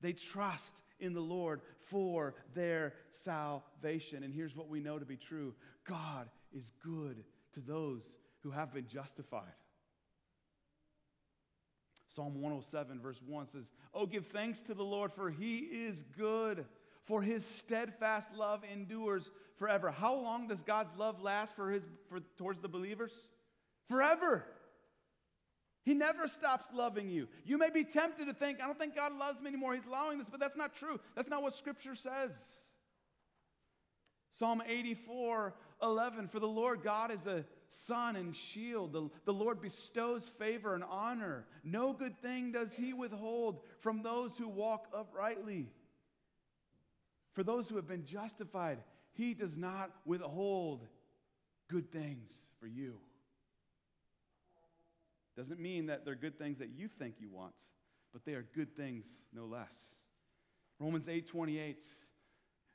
They 0.01 0.13
trust 0.13 0.83
in 0.99 1.13
the 1.15 1.21
Lord 1.21 1.61
for 1.91 2.35
their 2.55 2.95
salvation. 3.11 4.23
And 4.23 4.35
here's 4.35 4.57
what 4.57 4.69
we 4.69 4.81
know 4.81 4.99
to 4.99 5.05
be 5.05 5.17
true 5.17 5.55
God 5.85 6.29
is 6.57 6.73
good 6.85 7.25
to 7.55 7.61
those 7.61 8.03
who 8.43 8.51
have 8.51 8.73
been 8.73 8.87
justified. 8.87 9.53
Psalm 12.15 12.41
107, 12.41 13.01
verse 13.01 13.23
1 13.25 13.47
says, 13.47 13.71
Oh, 13.95 14.07
give 14.07 14.27
thanks 14.27 14.63
to 14.63 14.75
the 14.75 14.85
Lord, 14.85 15.13
for 15.13 15.31
he 15.31 15.59
is 15.59 16.03
good, 16.17 16.65
for 17.05 17.23
his 17.23 17.45
steadfast 17.45 18.29
love 18.35 18.63
endures 18.71 19.31
forever. 19.57 19.91
How 19.91 20.15
long 20.15 20.49
does 20.49 20.63
God's 20.63 20.95
love 20.97 21.23
last 21.23 21.55
for 21.55 21.71
his, 21.71 21.85
for, 22.09 22.21
towards 22.37 22.61
the 22.61 22.69
believers? 22.69 23.13
Forever. 23.89 24.45
He 25.83 25.95
never 25.95 26.29
stops 26.29 26.69
loving 26.75 27.09
you. 27.09 27.29
You 27.45 27.57
may 27.59 27.71
be 27.71 27.85
tempted 27.85 28.27
to 28.27 28.35
think, 28.35 28.61
I 28.61 28.67
don't 28.67 28.79
think 28.79 28.95
God 28.95 29.13
loves 29.19 29.41
me 29.41 29.49
anymore. 29.49 29.75
He's 29.75 29.87
allowing 29.87 30.19
this, 30.19 30.29
but 30.29 30.39
that's 30.39 30.57
not 30.57 30.75
true. 30.75 31.01
That's 31.17 31.31
not 31.31 31.43
what 31.43 31.55
Scripture 31.55 31.95
says. 31.95 32.33
Psalm 34.33 34.63
84 34.67 35.55
11 35.83 36.29
For 36.29 36.41
the 36.41 36.47
Lord 36.47 36.83
God 36.83 37.11
is 37.11 37.27
a 37.27 37.45
sun 37.69 38.17
and 38.17 38.37
shield. 38.37 38.93
The, 38.93 39.09
the 39.25 39.33
Lord 39.33 39.63
bestows 39.63 40.31
favor 40.39 40.75
and 40.75 40.85
honor. 40.89 41.47
No 41.65 41.93
good 41.93 42.21
thing 42.21 42.53
does 42.53 42.77
he 42.77 42.93
withhold 42.93 43.61
from 43.81 44.03
those 44.03 44.33
who 44.37 44.49
walk 44.49 44.89
uprightly. 44.95 45.69
For 47.33 47.43
those 47.43 47.69
who 47.69 47.77
have 47.77 47.89
been 47.89 48.05
justified, 48.05 48.79
he 49.13 49.35
does 49.35 49.57
not 49.57 49.91
withhold 50.05 50.87
good 51.69 51.91
things 51.91 52.31
for 52.59 52.67
you. 52.67 52.99
Doesn't 55.37 55.61
mean 55.61 55.87
that 55.87 56.05
they're 56.05 56.15
good 56.15 56.39
things 56.39 56.59
that 56.59 56.71
you 56.71 56.89
think 56.89 57.17
you 57.19 57.31
want, 57.31 57.55
but 58.13 58.25
they 58.25 58.33
are 58.33 58.47
good 58.55 58.77
things 58.77 59.07
no 59.33 59.47
less. 59.47 59.95
Romans 60.79 61.09
8 61.09 61.29
28. 61.29 61.87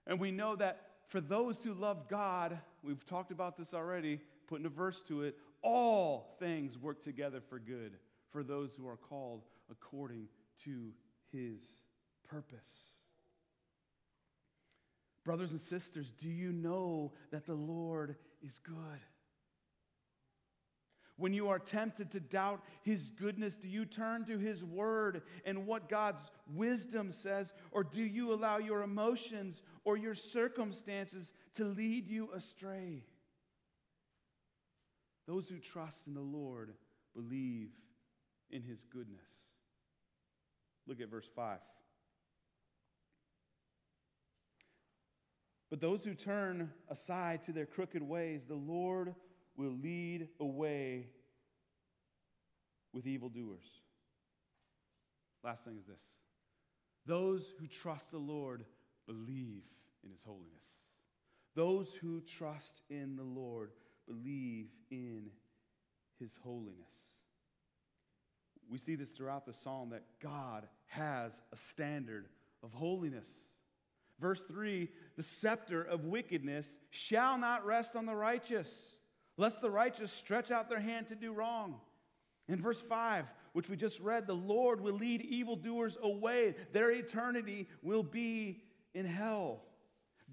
And 0.08 0.20
we 0.20 0.32
know 0.32 0.56
that 0.56 0.82
for 1.08 1.20
those 1.22 1.64
who 1.64 1.74
love 1.74 2.08
God, 2.08 2.60
we've 2.84 3.06
talked 3.06 3.32
about 3.32 3.58
this 3.58 3.74
already, 3.74 4.20
putting 4.48 4.66
a 4.66 4.70
verse 4.70 5.02
to 5.08 5.24
it, 5.24 5.38
all 5.62 6.36
things 6.40 6.78
work 6.78 7.02
together 7.02 7.42
for 7.42 7.60
good 7.60 7.94
for 8.32 8.44
those 8.44 8.72
who 8.78 8.88
are 8.88 8.98
called 8.98 9.42
according 9.70 10.28
to 10.64 10.92
his 11.32 11.60
purpose. 12.28 12.68
Brothers 15.24 15.52
and 15.52 15.62
sisters, 15.62 16.12
do 16.12 16.30
you 16.30 16.52
know 16.52 17.14
that 17.32 17.48
the 17.48 17.56
Lord 17.56 18.16
is 18.44 18.60
good? 18.60 19.00
When 21.18 21.34
you 21.34 21.48
are 21.48 21.60
tempted 21.60 22.12
to 22.12 22.20
doubt 22.20 22.62
his 22.84 23.10
goodness, 23.10 23.56
do 23.56 23.70
you 23.70 23.86
turn 23.86 24.26
to 24.26 24.38
his 24.38 24.64
word 24.64 25.22
and 25.46 25.66
what 25.66 25.88
God's 25.88 26.22
wisdom 26.54 27.12
says? 27.12 27.54
Or 27.72 27.84
do 27.84 28.02
you 28.02 28.34
allow 28.34 28.58
your 28.58 28.84
emotions 28.84 29.62
or 29.86 29.96
your 29.96 30.16
circumstances 30.16 31.32
to 31.56 31.64
lead 31.64 32.08
you 32.08 32.30
astray? 32.34 33.04
Those 35.26 35.48
who 35.48 35.58
trust 35.58 36.06
in 36.06 36.14
the 36.14 36.20
Lord 36.20 36.74
believe 37.16 37.70
in 38.52 38.62
his 38.62 38.82
goodness. 38.82 39.30
Look 40.88 41.00
at 41.00 41.10
verse 41.10 41.30
5. 41.34 41.60
But 45.70 45.82
those 45.82 46.04
who 46.04 46.14
turn 46.14 46.72
aside 46.90 47.44
to 47.44 47.52
their 47.52 47.66
crooked 47.66 48.04
ways, 48.04 48.46
the 48.46 48.54
Lord 48.54 49.16
will 49.58 49.76
lead 49.82 50.28
away 50.40 51.08
with 52.94 53.08
evildoers. 53.08 53.66
Last 55.44 55.64
thing 55.64 55.78
is 55.78 55.86
this 55.86 56.02
those 57.06 57.44
who 57.60 57.68
trust 57.68 58.12
the 58.12 58.18
Lord 58.18 58.66
believe 59.06 59.64
in 60.04 60.10
his 60.10 60.22
holiness. 60.26 60.66
Those 61.56 61.88
who 62.02 62.22
trust 62.22 62.82
in 62.90 63.16
the 63.16 63.24
Lord 63.24 63.72
believe 64.08 64.68
in 64.90 65.30
his 66.20 66.32
holiness. 66.44 66.90
We 68.70 68.78
see 68.78 68.96
this 68.96 69.12
throughout 69.12 69.46
the 69.46 69.54
psalm 69.54 69.92
that 69.92 70.04
God 70.22 70.68
has 70.88 71.42
a 71.54 71.56
standard 71.56 72.28
of 72.64 72.74
holiness. 72.74 73.28
Verse 74.20 74.44
3 74.46 74.90
the 75.16 75.24
scepter 75.24 75.82
of 75.82 76.06
wickedness 76.06 76.74
shall 76.90 77.38
not 77.38 77.66
rest 77.66 77.96
on 77.96 78.06
the 78.06 78.16
righteous, 78.16 78.95
lest 79.38 79.62
the 79.62 79.70
righteous 79.70 80.12
stretch 80.12 80.52
out 80.52 80.70
their 80.70 80.80
hand 80.80 81.08
to 81.08 81.16
do 81.16 81.34
wrong. 81.34 81.76
In 82.48 82.62
verse 82.62 82.82
5, 82.82 83.26
which 83.54 83.70
we 83.70 83.76
just 83.76 84.00
read, 84.00 84.28
the 84.28 84.34
Lord 84.34 84.82
will 84.82 84.94
lead 84.94 85.22
evildoers 85.22 85.98
away. 86.02 86.56
Their 86.74 86.92
eternity 86.92 87.68
will 87.82 88.04
be 88.04 88.62
in 88.94 89.06
hell. 89.06 89.64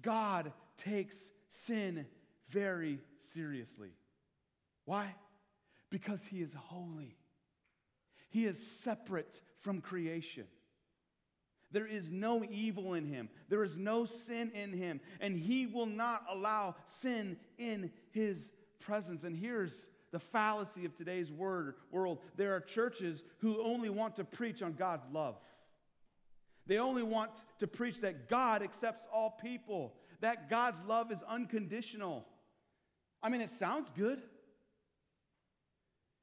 God 0.01 0.51
takes 0.77 1.17
sin 1.49 2.05
very 2.49 2.99
seriously. 3.17 3.91
Why? 4.85 5.15
Because 5.89 6.25
he 6.25 6.41
is 6.41 6.53
holy, 6.53 7.17
he 8.29 8.45
is 8.45 8.65
separate 8.65 9.41
from 9.61 9.81
creation. 9.81 10.45
There 11.71 11.87
is 11.87 12.11
no 12.11 12.43
evil 12.43 12.93
in 12.93 13.05
him. 13.05 13.29
There 13.49 13.63
is 13.63 13.77
no 13.77 14.05
sin 14.05 14.51
in 14.53 14.73
him. 14.73 15.01
And 15.19 15.35
he 15.35 15.65
will 15.65 15.87
not 15.87 16.23
allow 16.29 16.75
sin 16.85 17.37
in 17.57 17.91
his 18.11 18.51
presence. 18.85 19.23
And 19.23 19.35
here's 19.35 19.87
the 20.11 20.19
fallacy 20.19 20.85
of 20.85 20.95
today's 20.95 21.31
word, 21.31 21.75
world. 21.91 22.19
There 22.35 22.55
are 22.55 22.59
churches 22.59 23.23
who 23.39 23.61
only 23.63 23.89
want 23.89 24.15
to 24.17 24.23
preach 24.23 24.61
on 24.61 24.73
God's 24.73 25.07
love. 25.11 25.35
They 26.65 26.77
only 26.77 27.03
want 27.03 27.31
to 27.59 27.67
preach 27.67 28.01
that 28.01 28.29
God 28.29 28.61
accepts 28.61 29.05
all 29.11 29.31
people, 29.31 29.95
that 30.21 30.49
God's 30.49 30.81
love 30.83 31.11
is 31.11 31.23
unconditional. 31.27 32.25
I 33.21 33.29
mean, 33.29 33.41
it 33.41 33.49
sounds 33.49 33.91
good. 33.91 34.21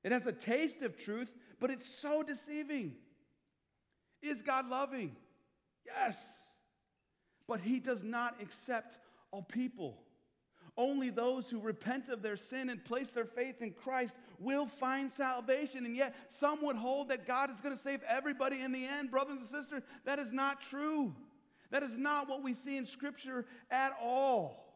It 0.03 0.12
has 0.12 0.27
a 0.27 0.33
taste 0.33 0.83
of 0.83 0.96
truth, 0.96 1.31
but 1.59 1.70
it's 1.70 1.87
so 1.87 2.23
deceiving. 2.23 2.94
Is 4.23 4.40
God 4.40 4.68
loving? 4.68 5.16
Yes. 5.85 6.38
But 7.46 7.61
He 7.61 7.81
does 7.81 8.03
not 8.03 8.37
accept 8.40 8.99
all 9.31 9.42
people. 9.42 9.99
Only 10.76 11.11
those 11.11 11.50
who 11.50 11.61
repent 11.61 12.09
of 12.09 12.22
their 12.22 12.37
sin 12.37 12.70
and 12.70 12.85
place 12.85 13.11
their 13.11 13.24
faith 13.24 13.61
in 13.61 13.72
Christ 13.72 14.16
will 14.38 14.66
find 14.66 15.11
salvation. 15.11 15.85
And 15.85 15.96
yet, 15.96 16.14
some 16.28 16.64
would 16.64 16.76
hold 16.76 17.09
that 17.09 17.26
God 17.26 17.50
is 17.50 17.61
going 17.61 17.74
to 17.74 17.80
save 17.80 18.02
everybody 18.04 18.61
in 18.61 18.72
the 18.72 18.87
end. 18.87 19.11
Brothers 19.11 19.38
and 19.38 19.48
sisters, 19.48 19.83
that 20.04 20.18
is 20.18 20.33
not 20.33 20.61
true. 20.61 21.14
That 21.70 21.83
is 21.83 21.96
not 21.96 22.28
what 22.28 22.42
we 22.42 22.54
see 22.54 22.76
in 22.76 22.87
Scripture 22.87 23.46
at 23.70 23.92
all. 24.02 24.66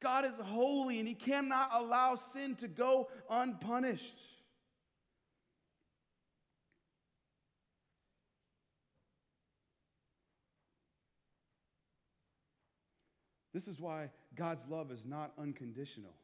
God 0.00 0.24
is 0.24 0.32
holy 0.42 0.98
and 0.98 1.08
He 1.08 1.14
cannot 1.14 1.70
allow 1.72 2.16
sin 2.16 2.56
to 2.56 2.68
go 2.68 3.08
unpunished. 3.30 4.18
This 13.54 13.68
is 13.68 13.80
why 13.80 14.10
God's 14.34 14.64
love 14.68 14.90
is 14.90 15.04
not 15.04 15.32
unconditional. 15.38 16.14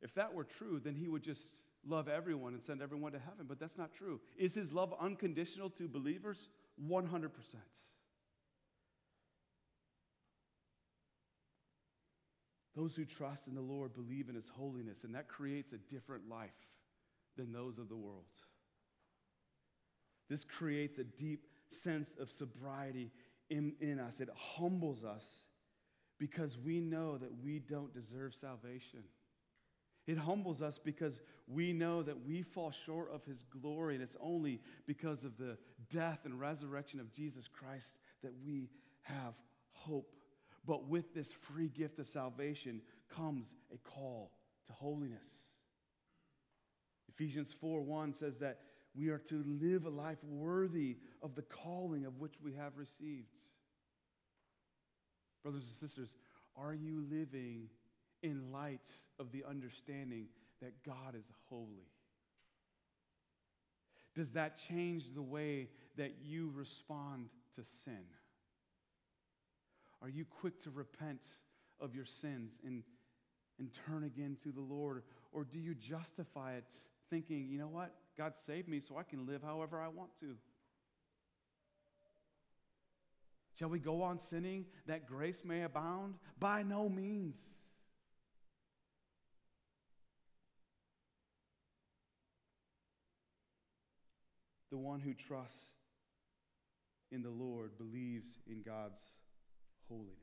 If 0.00 0.14
that 0.14 0.34
were 0.34 0.44
true, 0.44 0.80
then 0.82 0.94
He 0.94 1.08
would 1.08 1.22
just 1.22 1.46
love 1.86 2.08
everyone 2.08 2.54
and 2.54 2.62
send 2.62 2.82
everyone 2.82 3.12
to 3.12 3.18
heaven, 3.18 3.46
but 3.48 3.58
that's 3.58 3.78
not 3.78 3.92
true. 3.92 4.20
Is 4.36 4.54
His 4.54 4.72
love 4.72 4.94
unconditional 5.00 5.70
to 5.70 5.88
believers? 5.88 6.48
100%. 6.88 7.30
Those 12.74 12.94
who 12.94 13.04
trust 13.04 13.48
in 13.48 13.54
the 13.54 13.60
Lord 13.60 13.94
believe 13.94 14.28
in 14.28 14.34
His 14.34 14.48
holiness, 14.48 15.04
and 15.04 15.14
that 15.14 15.28
creates 15.28 15.72
a 15.72 15.78
different 15.78 16.28
life 16.28 16.50
than 17.36 17.52
those 17.52 17.78
of 17.78 17.88
the 17.88 17.96
world. 17.96 18.24
This 20.28 20.44
creates 20.44 20.98
a 20.98 21.04
deep 21.04 21.46
sense 21.70 22.14
of 22.18 22.30
sobriety 22.30 23.10
in, 23.50 23.74
in 23.80 23.98
us. 23.98 24.20
It 24.20 24.30
humbles 24.34 25.04
us 25.04 25.24
because 26.22 26.56
we 26.56 26.78
know 26.78 27.18
that 27.18 27.42
we 27.42 27.58
don't 27.58 27.92
deserve 27.92 28.32
salvation. 28.32 29.00
It 30.06 30.16
humbles 30.16 30.62
us 30.62 30.78
because 30.78 31.20
we 31.48 31.72
know 31.72 32.04
that 32.04 32.24
we 32.24 32.42
fall 32.42 32.72
short 32.86 33.10
of 33.12 33.24
His 33.24 33.42
glory, 33.60 33.94
and 33.94 34.02
it's 34.04 34.16
only 34.20 34.60
because 34.86 35.24
of 35.24 35.36
the 35.36 35.58
death 35.90 36.20
and 36.24 36.38
resurrection 36.38 37.00
of 37.00 37.12
Jesus 37.12 37.48
Christ 37.48 37.98
that 38.22 38.30
we 38.46 38.70
have 39.00 39.34
hope. 39.72 40.14
But 40.64 40.86
with 40.88 41.12
this 41.12 41.32
free 41.32 41.66
gift 41.66 41.98
of 41.98 42.06
salvation 42.06 42.82
comes 43.12 43.56
a 43.74 43.78
call 43.78 44.30
to 44.68 44.72
holiness. 44.74 45.28
Ephesians 47.08 47.52
4 47.60 47.80
1 47.80 48.14
says 48.14 48.38
that 48.38 48.60
we 48.94 49.08
are 49.08 49.18
to 49.18 49.42
live 49.60 49.86
a 49.86 49.90
life 49.90 50.22
worthy 50.22 50.98
of 51.20 51.34
the 51.34 51.42
calling 51.42 52.06
of 52.06 52.20
which 52.20 52.34
we 52.40 52.52
have 52.52 52.76
received. 52.76 53.26
Brothers 55.42 55.64
and 55.64 55.88
sisters, 55.88 56.08
are 56.56 56.74
you 56.74 57.04
living 57.10 57.68
in 58.22 58.52
light 58.52 58.88
of 59.18 59.32
the 59.32 59.44
understanding 59.48 60.26
that 60.60 60.72
God 60.84 61.14
is 61.16 61.24
holy? 61.48 61.88
Does 64.14 64.32
that 64.32 64.58
change 64.58 65.04
the 65.14 65.22
way 65.22 65.68
that 65.96 66.14
you 66.22 66.52
respond 66.54 67.28
to 67.56 67.64
sin? 67.64 68.04
Are 70.02 70.08
you 70.08 70.24
quick 70.24 70.62
to 70.64 70.70
repent 70.70 71.22
of 71.80 71.94
your 71.94 72.04
sins 72.04 72.58
and, 72.64 72.82
and 73.58 73.70
turn 73.86 74.04
again 74.04 74.36
to 74.42 74.52
the 74.52 74.60
Lord? 74.60 75.02
Or 75.32 75.44
do 75.44 75.58
you 75.58 75.74
justify 75.74 76.54
it 76.54 76.68
thinking, 77.08 77.48
you 77.48 77.58
know 77.58 77.68
what? 77.68 77.94
God 78.18 78.36
saved 78.36 78.68
me 78.68 78.80
so 78.80 78.98
I 78.98 79.02
can 79.02 79.26
live 79.26 79.42
however 79.42 79.80
I 79.80 79.88
want 79.88 80.10
to? 80.20 80.36
Shall 83.58 83.68
we 83.68 83.78
go 83.78 84.02
on 84.02 84.18
sinning 84.18 84.66
that 84.86 85.06
grace 85.06 85.42
may 85.44 85.62
abound? 85.62 86.14
By 86.38 86.62
no 86.62 86.88
means. 86.88 87.38
The 94.70 94.78
one 94.78 95.00
who 95.00 95.12
trusts 95.12 95.66
in 97.10 97.22
the 97.22 97.30
Lord 97.30 97.76
believes 97.76 98.30
in 98.46 98.62
God's 98.62 99.00
holiness. 99.86 100.16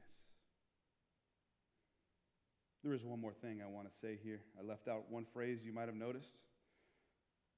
There 2.83 2.93
is 2.93 3.03
one 3.03 3.21
more 3.21 3.33
thing 3.33 3.61
I 3.61 3.69
want 3.69 3.87
to 3.91 3.99
say 3.99 4.17
here. 4.23 4.41
I 4.59 4.65
left 4.65 4.87
out 4.87 5.03
one 5.09 5.25
phrase 5.33 5.59
you 5.63 5.71
might 5.71 5.85
have 5.85 5.95
noticed 5.95 6.31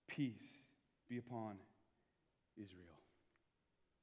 Peace 0.08 0.58
be 1.10 1.18
upon 1.18 1.56
Israel. 2.58 3.00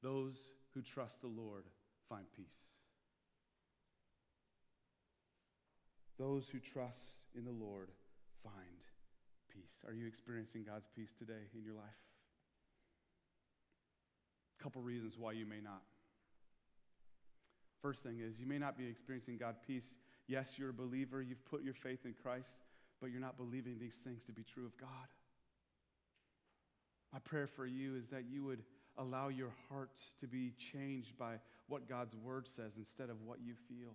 Those 0.03 0.37
who 0.79 0.83
trust 0.83 1.21
the 1.21 1.27
Lord 1.27 1.65
find 2.09 2.25
peace. 2.37 2.47
Those 6.21 6.47
who 6.49 6.61
trust 6.61 7.25
in 7.37 7.45
the 7.45 7.51
Lord 7.51 7.89
find 8.45 8.55
peace. 9.53 9.85
Are 9.89 9.93
you 9.93 10.07
experiencing 10.07 10.63
God's 10.63 10.87
peace 10.95 11.13
today 11.19 11.51
in 11.53 11.65
your 11.65 11.75
life? 11.75 11.99
A 14.61 14.63
couple 14.63 14.83
reasons 14.83 15.15
why 15.19 15.33
you 15.33 15.47
may 15.47 15.61
not. 15.61 15.83
First 17.83 18.05
thing 18.05 18.21
is, 18.21 18.39
you 18.39 18.47
may 18.47 18.59
not 18.59 18.79
be 18.79 18.87
experiencing 18.87 19.37
God 19.37 19.57
peace. 19.67 19.95
Yes, 20.29 20.53
you're 20.59 20.71
a 20.71 20.73
believer, 20.73 21.21
you've 21.21 21.45
put 21.45 21.65
your 21.65 21.75
faith 21.75 22.05
in 22.05 22.15
Christ, 22.23 22.57
but 23.01 23.11
you're 23.11 23.21
not 23.21 23.37
believing 23.37 23.79
these 23.81 23.97
things 24.05 24.23
to 24.25 24.33
be 24.33 24.45
true 24.45 24.67
of 24.67 24.77
God. 24.77 25.09
My 27.13 27.19
prayer 27.19 27.49
for 27.49 27.67
you 27.67 27.97
is 27.97 28.11
that 28.11 28.27
you 28.31 28.45
would 28.45 28.63
allow 28.99 29.29
your 29.29 29.53
heart 29.69 29.93
to 30.21 30.27
be 30.27 30.53
changed 30.59 31.17
by 31.19 31.35
what 31.69 31.89
God's 31.89 32.15
word 32.17 32.47
says 32.49 32.75
instead 32.77 33.11
of 33.11 33.23
what 33.23 33.39
you 33.45 33.55
feel. 33.69 33.95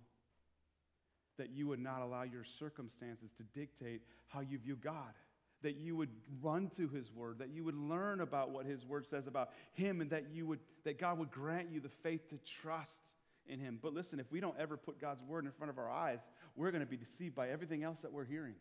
That 1.37 1.49
you 1.49 1.67
would 1.67 1.79
not 1.79 2.01
allow 2.01 2.23
your 2.23 2.43
circumstances 2.43 3.31
to 3.33 3.43
dictate 3.57 4.01
how 4.27 4.41
you 4.41 4.57
view 4.57 4.75
God. 4.75 5.13
That 5.61 5.77
you 5.77 5.95
would 5.95 6.09
run 6.41 6.69
to 6.75 6.89
his 6.89 7.11
word, 7.13 7.39
that 7.39 7.49
you 7.49 7.63
would 7.63 7.77
learn 7.77 8.19
about 8.19 8.51
what 8.51 8.65
his 8.65 8.85
word 8.85 9.07
says 9.07 9.27
about 9.27 9.51
him, 9.73 10.01
and 10.01 10.09
that 10.09 10.25
you 10.33 10.45
would 10.45 10.59
that 10.83 10.99
God 10.99 11.17
would 11.19 11.31
grant 11.31 11.71
you 11.71 11.79
the 11.79 11.87
faith 11.87 12.29
to 12.29 12.37
trust 12.61 13.13
in 13.47 13.59
him. 13.59 13.79
But 13.81 13.93
listen, 13.93 14.19
if 14.19 14.29
we 14.29 14.41
don't 14.41 14.59
ever 14.59 14.75
put 14.75 14.99
God's 14.99 15.23
word 15.23 15.45
in 15.45 15.51
front 15.51 15.69
of 15.69 15.77
our 15.77 15.89
eyes, 15.89 16.19
we're 16.57 16.71
going 16.71 16.83
to 16.83 16.89
be 16.89 16.97
deceived 16.97 17.33
by 17.33 17.49
everything 17.49 17.83
else 17.83 18.01
that 18.01 18.11
we're 18.11 18.25
hearing. 18.25 18.55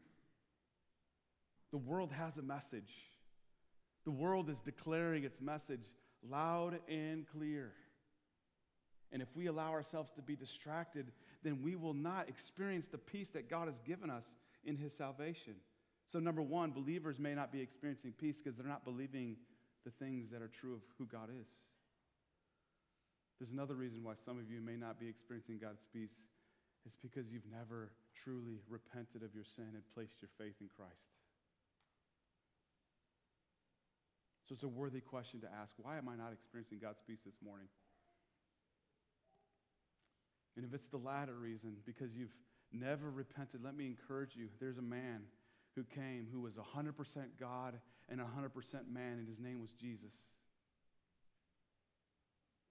The 1.73 1.79
world 1.79 2.13
has 2.13 2.39
a 2.39 2.43
message. 2.43 2.93
The 4.05 4.11
world 4.11 4.49
is 4.49 4.61
declaring 4.61 5.25
its 5.25 5.41
message 5.41 5.91
loud 6.29 6.79
and 6.89 7.27
clear. 7.27 7.73
And 9.13 9.21
if 9.21 9.29
we 9.35 9.47
allow 9.47 9.71
ourselves 9.71 10.11
to 10.17 10.23
be 10.23 10.37
distracted, 10.37 11.13
then 11.43 11.61
we 11.63 11.77
will 11.77 11.95
not 11.95 12.29
experience 12.29 12.89
the 12.89 12.99
peace 12.99 13.31
that 13.31 13.51
God 13.51 13.69
has 13.69 13.81
given 13.81 14.11
us 14.11 14.27
in 14.65 14.77
His 14.77 14.95
salvation. 14.95 15.55
So, 16.09 16.19
number 16.19 16.43
one, 16.43 16.71
believers 16.71 17.19
may 17.19 17.35
not 17.35 17.53
be 17.53 17.61
experiencing 17.61 18.13
peace 18.19 18.37
because 18.43 18.57
they're 18.57 18.67
not 18.67 18.85
believing 18.85 19.37
the 19.85 19.91
things 19.91 20.31
that 20.31 20.43
are 20.43 20.49
true 20.49 20.75
of 20.75 20.81
who 20.99 21.07
God 21.07 21.29
is. 21.29 21.47
There's 23.39 23.51
another 23.51 23.75
reason 23.75 24.05
why 24.05 24.15
some 24.25 24.39
of 24.39 24.49
you 24.51 24.61
may 24.61 24.77
not 24.77 25.01
be 25.01 25.09
experiencing 25.09 25.59
God's 25.61 25.83
peace. 25.93 26.23
It's 26.87 26.97
because 27.03 27.31
you've 27.31 27.51
never 27.51 27.91
truly 28.15 28.61
repented 28.69 29.23
of 29.23 29.35
your 29.35 29.45
sin 29.45 29.75
and 29.75 29.83
placed 29.95 30.23
your 30.23 30.31
faith 30.39 30.55
in 30.61 30.69
Christ. 30.77 31.11
So 34.53 34.55
it's 34.55 34.65
a 34.65 34.69
worthy 34.69 35.01
question 35.01 35.41
to 35.41 35.47
ask 35.47 35.73
why 35.79 35.97
am 35.97 36.11
I 36.11 36.15
not 36.15 36.31
experiencing 36.31 36.79
God's 36.79 37.01
peace 37.07 37.21
this 37.25 37.37
morning? 37.43 37.69
And 40.57 40.67
if 40.67 40.75
it's 40.75 40.89
the 40.89 40.99
latter 40.99 41.33
reason, 41.33 41.77
because 41.87 42.15
you've 42.15 42.37
never 42.71 43.11
repented, 43.11 43.65
let 43.65 43.75
me 43.75 43.87
encourage 43.87 44.37
you. 44.37 44.49
There's 44.61 44.77
a 44.77 44.83
man 44.83 45.23
who 45.75 45.85
came 45.85 46.27
who 46.31 46.43
was 46.43 46.57
100% 46.57 46.93
God 47.41 47.81
and 48.11 48.21
100% 48.21 48.25
man, 48.93 49.19
and 49.19 49.27
his 49.27 49.41
name 49.41 49.59
was 49.59 49.73
Jesus. 49.73 50.13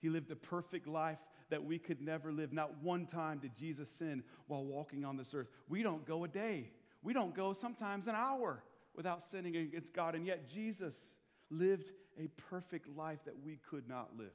He 0.04 0.10
lived 0.10 0.30
a 0.30 0.36
perfect 0.36 0.86
life 0.86 1.18
that 1.50 1.66
we 1.66 1.80
could 1.80 2.00
never 2.00 2.32
live. 2.32 2.54
Not 2.54 2.84
one 2.84 3.08
time 3.08 3.40
did 3.40 3.56
Jesus 3.56 3.90
sin 3.90 4.22
while 4.46 4.64
walking 4.64 5.04
on 5.04 5.18
this 5.18 5.34
earth. 5.34 5.48
We 5.68 5.82
don't 5.82 6.06
go 6.06 6.26
a 6.26 6.28
day, 6.28 6.70
we 7.02 7.14
don't 7.14 7.34
go 7.34 7.54
sometimes 7.54 8.06
an 8.06 8.14
hour 8.14 8.62
without 8.96 9.24
sinning 9.24 9.56
against 9.56 9.96
God, 9.96 10.14
and 10.14 10.28
yet 10.28 10.48
Jesus 10.48 11.18
lived 11.52 11.92
a 12.20 12.28
perfect 12.50 12.88
life 12.98 13.20
that 13.26 13.36
we 13.44 13.60
could 13.70 13.88
not 13.88 14.18
live. 14.18 14.32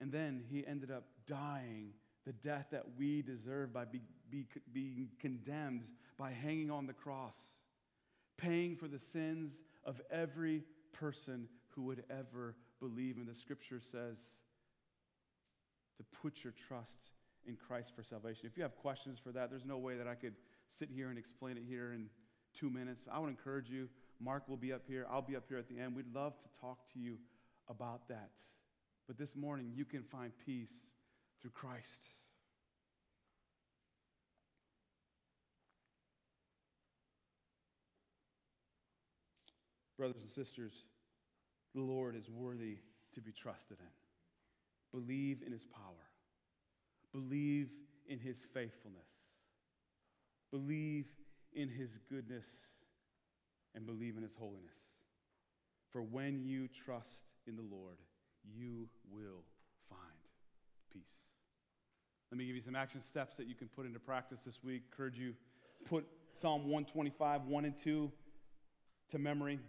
And 0.00 0.10
then 0.10 0.42
he 0.50 0.66
ended 0.66 0.90
up 0.90 1.04
dying 1.26 1.92
the 2.26 2.32
death 2.32 2.66
that 2.72 2.84
we 2.98 3.22
deserve 3.22 3.72
by 3.72 3.84
be, 3.84 4.00
be, 4.30 4.46
being 4.72 5.08
condemned 5.20 5.84
by 6.18 6.32
hanging 6.32 6.70
on 6.70 6.86
the 6.86 6.92
cross, 6.92 7.36
paying 8.36 8.76
for 8.76 8.88
the 8.88 8.98
sins 8.98 9.60
of 9.84 10.00
every 10.10 10.64
person 10.92 11.48
who 11.68 11.82
would 11.82 12.04
ever 12.10 12.56
believe. 12.80 13.16
And 13.16 13.28
the 13.28 13.34
scripture 13.34 13.80
says 13.80 14.18
to 15.96 16.04
put 16.20 16.42
your 16.42 16.52
trust 16.66 17.10
in 17.46 17.56
Christ 17.56 17.92
for 17.94 18.02
salvation. 18.02 18.46
If 18.46 18.56
you 18.56 18.62
have 18.62 18.76
questions 18.76 19.18
for 19.22 19.30
that, 19.32 19.50
there's 19.50 19.64
no 19.64 19.78
way 19.78 19.96
that 19.96 20.06
I 20.06 20.14
could 20.14 20.34
sit 20.68 20.88
here 20.92 21.10
and 21.10 21.18
explain 21.18 21.56
it 21.56 21.64
here 21.68 21.92
in 21.92 22.06
two 22.58 22.70
minutes. 22.70 23.04
I 23.10 23.18
would 23.18 23.30
encourage 23.30 23.68
you. 23.68 23.88
Mark 24.20 24.48
will 24.48 24.56
be 24.56 24.72
up 24.72 24.82
here. 24.86 25.06
I'll 25.10 25.22
be 25.22 25.36
up 25.36 25.44
here 25.48 25.58
at 25.58 25.68
the 25.68 25.78
end. 25.80 25.96
We'd 25.96 26.14
love 26.14 26.34
to 26.38 26.60
talk 26.60 26.78
to 26.92 26.98
you 26.98 27.18
about 27.68 28.08
that. 28.08 28.30
But 29.06 29.18
this 29.18 29.34
morning, 29.34 29.72
you 29.74 29.84
can 29.84 30.02
find 30.02 30.32
peace 30.44 30.72
through 31.40 31.50
Christ. 31.50 32.06
Brothers 39.98 40.20
and 40.20 40.30
sisters, 40.30 40.72
the 41.74 41.80
Lord 41.80 42.16
is 42.16 42.28
worthy 42.28 42.78
to 43.14 43.20
be 43.20 43.32
trusted 43.32 43.78
in. 43.80 45.00
Believe 45.00 45.42
in 45.44 45.52
his 45.52 45.64
power. 45.64 46.10
Believe 47.12 47.68
in 48.08 48.18
his 48.18 48.38
faithfulness. 48.52 49.08
Believe 50.50 51.06
in 51.54 51.68
his 51.68 51.98
goodness 52.08 52.46
and 53.74 53.86
believe 53.86 54.16
in 54.16 54.22
his 54.22 54.34
holiness. 54.34 54.74
For 55.90 56.02
when 56.02 56.42
you 56.44 56.68
trust 56.68 57.32
in 57.46 57.56
the 57.56 57.62
Lord, 57.62 57.96
you 58.44 58.88
will 59.10 59.44
find 59.88 60.00
peace. 60.92 61.02
Let 62.30 62.38
me 62.38 62.46
give 62.46 62.56
you 62.56 62.62
some 62.62 62.76
action 62.76 63.00
steps 63.00 63.36
that 63.36 63.46
you 63.46 63.54
can 63.54 63.68
put 63.68 63.86
into 63.86 63.98
practice 63.98 64.42
this 64.42 64.62
week. 64.64 64.82
Encourage 64.90 65.18
you 65.18 65.34
put 65.84 66.06
Psalm 66.32 66.62
125, 66.62 67.44
1 67.44 67.64
and 67.64 67.76
2 67.76 68.10
to 69.10 69.18
memory. 69.18 69.60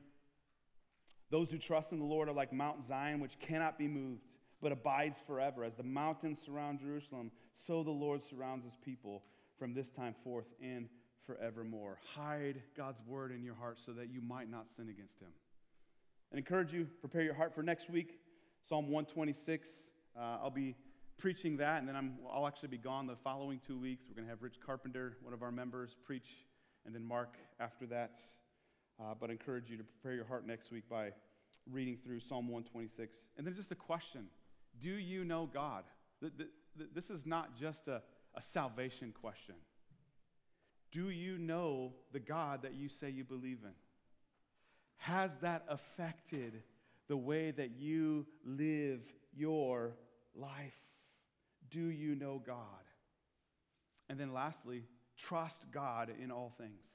Those 1.29 1.51
who 1.51 1.57
trust 1.57 1.91
in 1.91 1.99
the 1.99 2.05
Lord 2.05 2.29
are 2.29 2.33
like 2.33 2.53
Mount 2.53 2.83
Zion, 2.83 3.19
which 3.19 3.39
cannot 3.39 3.77
be 3.77 3.87
moved, 3.87 4.21
but 4.61 4.71
abides 4.71 5.19
forever. 5.25 5.63
As 5.63 5.73
the 5.73 5.83
mountains 5.83 6.39
surround 6.45 6.79
Jerusalem, 6.79 7.31
so 7.53 7.83
the 7.83 7.91
Lord 7.91 8.21
surrounds 8.23 8.63
his 8.63 8.75
people 8.75 9.23
from 9.57 9.73
this 9.73 9.89
time 9.89 10.15
forth 10.23 10.45
and 10.61 10.87
forevermore. 11.25 11.99
Hide 12.15 12.61
God's 12.75 13.01
word 13.07 13.31
in 13.31 13.43
your 13.43 13.55
heart 13.55 13.79
so 13.83 13.91
that 13.93 14.09
you 14.11 14.21
might 14.21 14.49
not 14.49 14.69
sin 14.69 14.89
against 14.89 15.19
him. 15.19 15.29
And 16.31 16.39
encourage 16.39 16.73
you, 16.73 16.87
prepare 16.99 17.21
your 17.21 17.33
heart 17.33 17.53
for 17.53 17.63
next 17.63 17.89
week, 17.89 18.19
Psalm 18.67 18.85
126. 18.85 19.69
Uh, 20.15 20.19
I'll 20.41 20.49
be 20.49 20.75
preaching 21.17 21.57
that, 21.57 21.79
and 21.79 21.87
then 21.87 21.95
I'm, 21.95 22.15
I'll 22.31 22.47
actually 22.47 22.69
be 22.69 22.77
gone 22.77 23.07
the 23.07 23.15
following 23.15 23.59
two 23.65 23.77
weeks. 23.77 24.03
We're 24.09 24.15
going 24.15 24.25
to 24.25 24.29
have 24.29 24.41
Rich 24.41 24.59
Carpenter, 24.65 25.17
one 25.21 25.33
of 25.33 25.43
our 25.43 25.51
members, 25.51 25.95
preach, 26.03 26.45
and 26.85 26.93
then 26.93 27.05
Mark 27.05 27.37
after 27.59 27.85
that. 27.87 28.19
Uh, 28.99 29.13
but 29.19 29.29
I 29.29 29.33
encourage 29.33 29.69
you 29.69 29.77
to 29.77 29.83
prepare 29.83 30.15
your 30.15 30.25
heart 30.25 30.45
next 30.45 30.71
week 30.71 30.83
by 30.89 31.11
reading 31.71 31.97
through 32.03 32.19
Psalm 32.19 32.47
126. 32.47 33.17
And 33.37 33.45
then 33.45 33.55
just 33.55 33.71
a 33.71 33.75
question 33.75 34.27
Do 34.81 34.89
you 34.89 35.23
know 35.23 35.49
God? 35.51 35.83
This 36.93 37.09
is 37.09 37.25
not 37.25 37.57
just 37.57 37.87
a, 37.87 38.01
a 38.35 38.41
salvation 38.41 39.13
question. 39.19 39.55
Do 40.93 41.09
you 41.09 41.39
know 41.39 41.93
the 42.11 42.19
God 42.19 42.61
that 42.61 42.75
you 42.75 42.87
say 42.87 43.09
you 43.09 43.23
believe 43.23 43.57
in? 43.63 43.73
Has 44.97 45.35
that 45.37 45.65
affected 45.67 46.61
the 47.07 47.17
way 47.17 47.49
that 47.49 47.71
you 47.71 48.27
live 48.45 49.01
your 49.35 49.95
life? 50.35 50.77
Do 51.71 51.81
you 51.81 52.13
know 52.13 52.41
God? 52.45 52.55
And 54.07 54.19
then 54.19 54.33
lastly, 54.33 54.83
trust 55.17 55.65
God 55.71 56.11
in 56.21 56.31
all 56.31 56.53
things. 56.59 56.85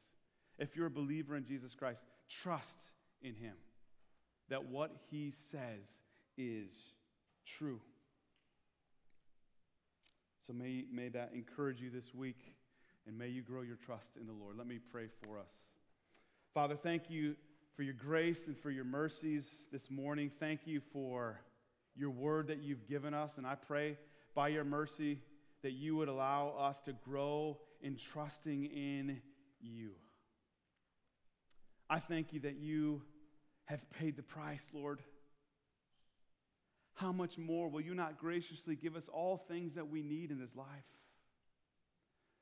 If 0.61 0.77
you're 0.77 0.87
a 0.87 0.91
believer 0.91 1.37
in 1.37 1.45
Jesus 1.45 1.75
Christ, 1.75 2.05
trust 2.29 2.91
in 3.21 3.35
Him 3.35 3.55
that 4.49 4.65
what 4.65 4.93
He 5.11 5.33
says 5.33 5.87
is 6.37 6.71
true. 7.45 7.81
So 10.47 10.53
may, 10.53 10.85
may 10.93 11.09
that 11.09 11.33
encourage 11.35 11.81
you 11.81 11.91
this 11.91 12.15
week, 12.15 12.55
and 13.09 13.17
may 13.19 13.29
you 13.29 13.41
grow 13.41 13.63
your 13.63 13.77
trust 13.77 14.17
in 14.21 14.27
the 14.27 14.33
Lord. 14.35 14.59
Let 14.59 14.67
me 14.67 14.79
pray 14.93 15.07
for 15.25 15.39
us. 15.39 15.51
Father, 16.53 16.77
thank 16.77 17.09
you 17.09 17.37
for 17.75 17.83
your 17.83 17.95
grace 17.95 18.49
and 18.49 18.57
for 18.57 18.71
your 18.71 18.85
mercies 18.85 19.67
this 19.73 19.91
morning. 19.91 20.31
Thank 20.39 20.67
you 20.67 20.83
for 20.93 21.41
your 21.97 22.11
word 22.11 22.49
that 22.49 22.59
you've 22.59 22.87
given 22.87 23.15
us. 23.15 23.39
And 23.39 23.47
I 23.47 23.55
pray 23.55 23.97
by 24.35 24.49
your 24.49 24.65
mercy 24.65 25.21
that 25.63 25.73
you 25.73 25.97
would 25.97 26.09
allow 26.09 26.51
us 26.51 26.81
to 26.83 26.93
grow 26.93 27.57
in 27.81 27.97
trusting 27.97 28.67
in 28.67 29.23
you. 29.59 29.93
I 31.89 32.01
thank 32.01 32.35
you 32.35 32.41
that 32.41 32.57
you 32.57 33.03
have 33.65 33.81
paid 33.91 34.17
the 34.17 34.23
price, 34.23 34.67
Lord. 34.75 35.01
How 36.95 37.13
much 37.13 37.39
more 37.39 37.71
will 37.71 37.81
you 37.81 37.95
not 37.95 38.19
graciously 38.19 38.77
give 38.77 38.97
us 38.97 39.09
all 39.09 39.39
things 39.39 39.77
that 39.77 39.89
we 39.89 40.03
need 40.03 40.31
in 40.31 40.39
this 40.39 40.55
life? 40.55 40.67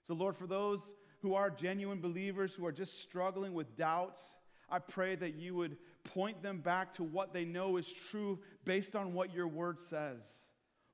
So, 0.07 0.15
Lord, 0.15 0.37
for 0.37 0.47
those 0.47 0.81
who 1.21 1.35
are 1.35 1.51
genuine 1.51 2.01
believers, 2.01 2.55
who 2.55 2.67
are 2.67 2.73
just 2.73 3.01
struggling 3.03 3.55
with 3.55 3.77
doubts, 3.77 4.21
I 4.69 4.79
pray 4.79 5.17
that 5.17 5.35
you 5.35 5.55
would 5.57 5.77
point 6.05 6.43
them 6.43 6.61
back 6.61 6.93
to 6.95 7.03
what 7.03 7.33
they 7.33 7.45
know 7.45 7.77
is 7.77 7.93
true 7.93 8.39
based 8.65 8.95
on 8.95 9.13
what 9.13 9.35
your 9.35 9.49
word 9.49 9.81
says. 9.81 10.23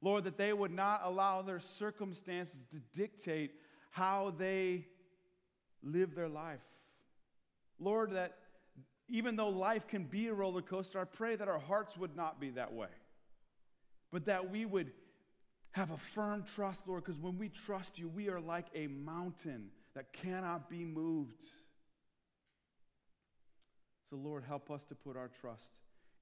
Lord, 0.00 0.24
that 0.24 0.36
they 0.36 0.52
would 0.52 0.72
not 0.72 1.02
allow 1.04 1.42
their 1.42 1.60
circumstances 1.60 2.64
to 2.70 2.78
dictate 2.92 3.52
how 3.90 4.34
they 4.36 4.86
live 5.82 6.14
their 6.14 6.28
life. 6.28 6.60
Lord, 7.78 8.12
that 8.12 8.36
even 9.08 9.36
though 9.36 9.50
life 9.50 9.86
can 9.86 10.04
be 10.04 10.28
a 10.28 10.34
roller 10.34 10.62
coaster, 10.62 10.98
I 10.98 11.04
pray 11.04 11.36
that 11.36 11.48
our 11.48 11.58
hearts 11.58 11.96
would 11.96 12.16
not 12.16 12.40
be 12.40 12.50
that 12.50 12.72
way, 12.72 12.88
but 14.10 14.24
that 14.26 14.50
we 14.50 14.64
would 14.64 14.92
have 15.73 15.91
a 15.91 15.97
firm 16.14 16.45
trust, 16.55 16.87
Lord, 16.87 17.05
because 17.05 17.20
when 17.20 17.39
we 17.39 17.49
trust 17.49 17.99
you, 17.99 18.09
we 18.09 18.29
are 18.29 18.41
like 18.41 18.66
a 18.75 18.87
mountain 18.87 19.70
that 19.95 20.12
cannot 20.12 20.68
be 20.68 20.85
moved. 20.85 21.45
So, 24.09 24.16
Lord, 24.16 24.45
help 24.47 24.70
us 24.70 24.85
to 24.85 24.95
put 24.95 25.16
our 25.16 25.31
trust 25.41 25.68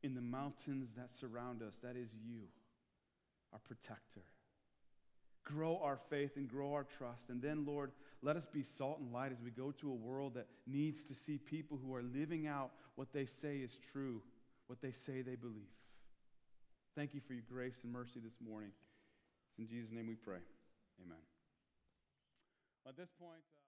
in 0.03 0.15
the 0.15 0.21
mountains 0.21 0.93
that 0.97 1.13
surround 1.13 1.63
us. 1.63 1.77
That 1.83 1.97
is 1.97 2.09
you, 2.25 2.43
our 3.53 3.59
protector. 3.59 4.23
Grow 5.43 5.81
our 5.83 5.99
faith 6.09 6.37
and 6.37 6.49
grow 6.49 6.73
our 6.73 6.85
trust. 6.85 7.29
And 7.29 7.43
then, 7.43 7.65
Lord, 7.67 7.91
let 8.23 8.37
us 8.37 8.45
be 8.45 8.63
salt 8.63 9.01
and 9.01 9.13
light 9.13 9.33
as 9.33 9.41
we 9.43 9.51
go 9.51 9.73
to 9.81 9.91
a 9.91 9.95
world 9.95 10.35
that 10.35 10.47
needs 10.67 11.03
to 11.05 11.15
see 11.15 11.39
people 11.39 11.79
who 11.85 11.93
are 11.95 12.03
living 12.03 12.47
out 12.47 12.71
what 12.95 13.13
they 13.13 13.27
say 13.27 13.57
is 13.57 13.77
true, 13.93 14.23
what 14.69 14.81
they 14.81 14.93
say 14.93 15.23
they 15.23 15.35
believe. 15.35 15.75
Thank 16.95 17.15
you 17.15 17.21
for 17.27 17.33
your 17.33 17.45
grace 17.51 17.81
and 17.83 17.93
mercy 17.93 18.21
this 18.23 18.35
morning. 18.47 18.71
In 19.61 19.69
Jesus' 19.69 19.93
name 19.93 20.09
we 20.09 20.17
pray. 20.17 20.41
Amen. 21.05 21.21
At 22.89 22.97
this 22.97 23.13
point, 23.21 23.45
uh 23.53 23.60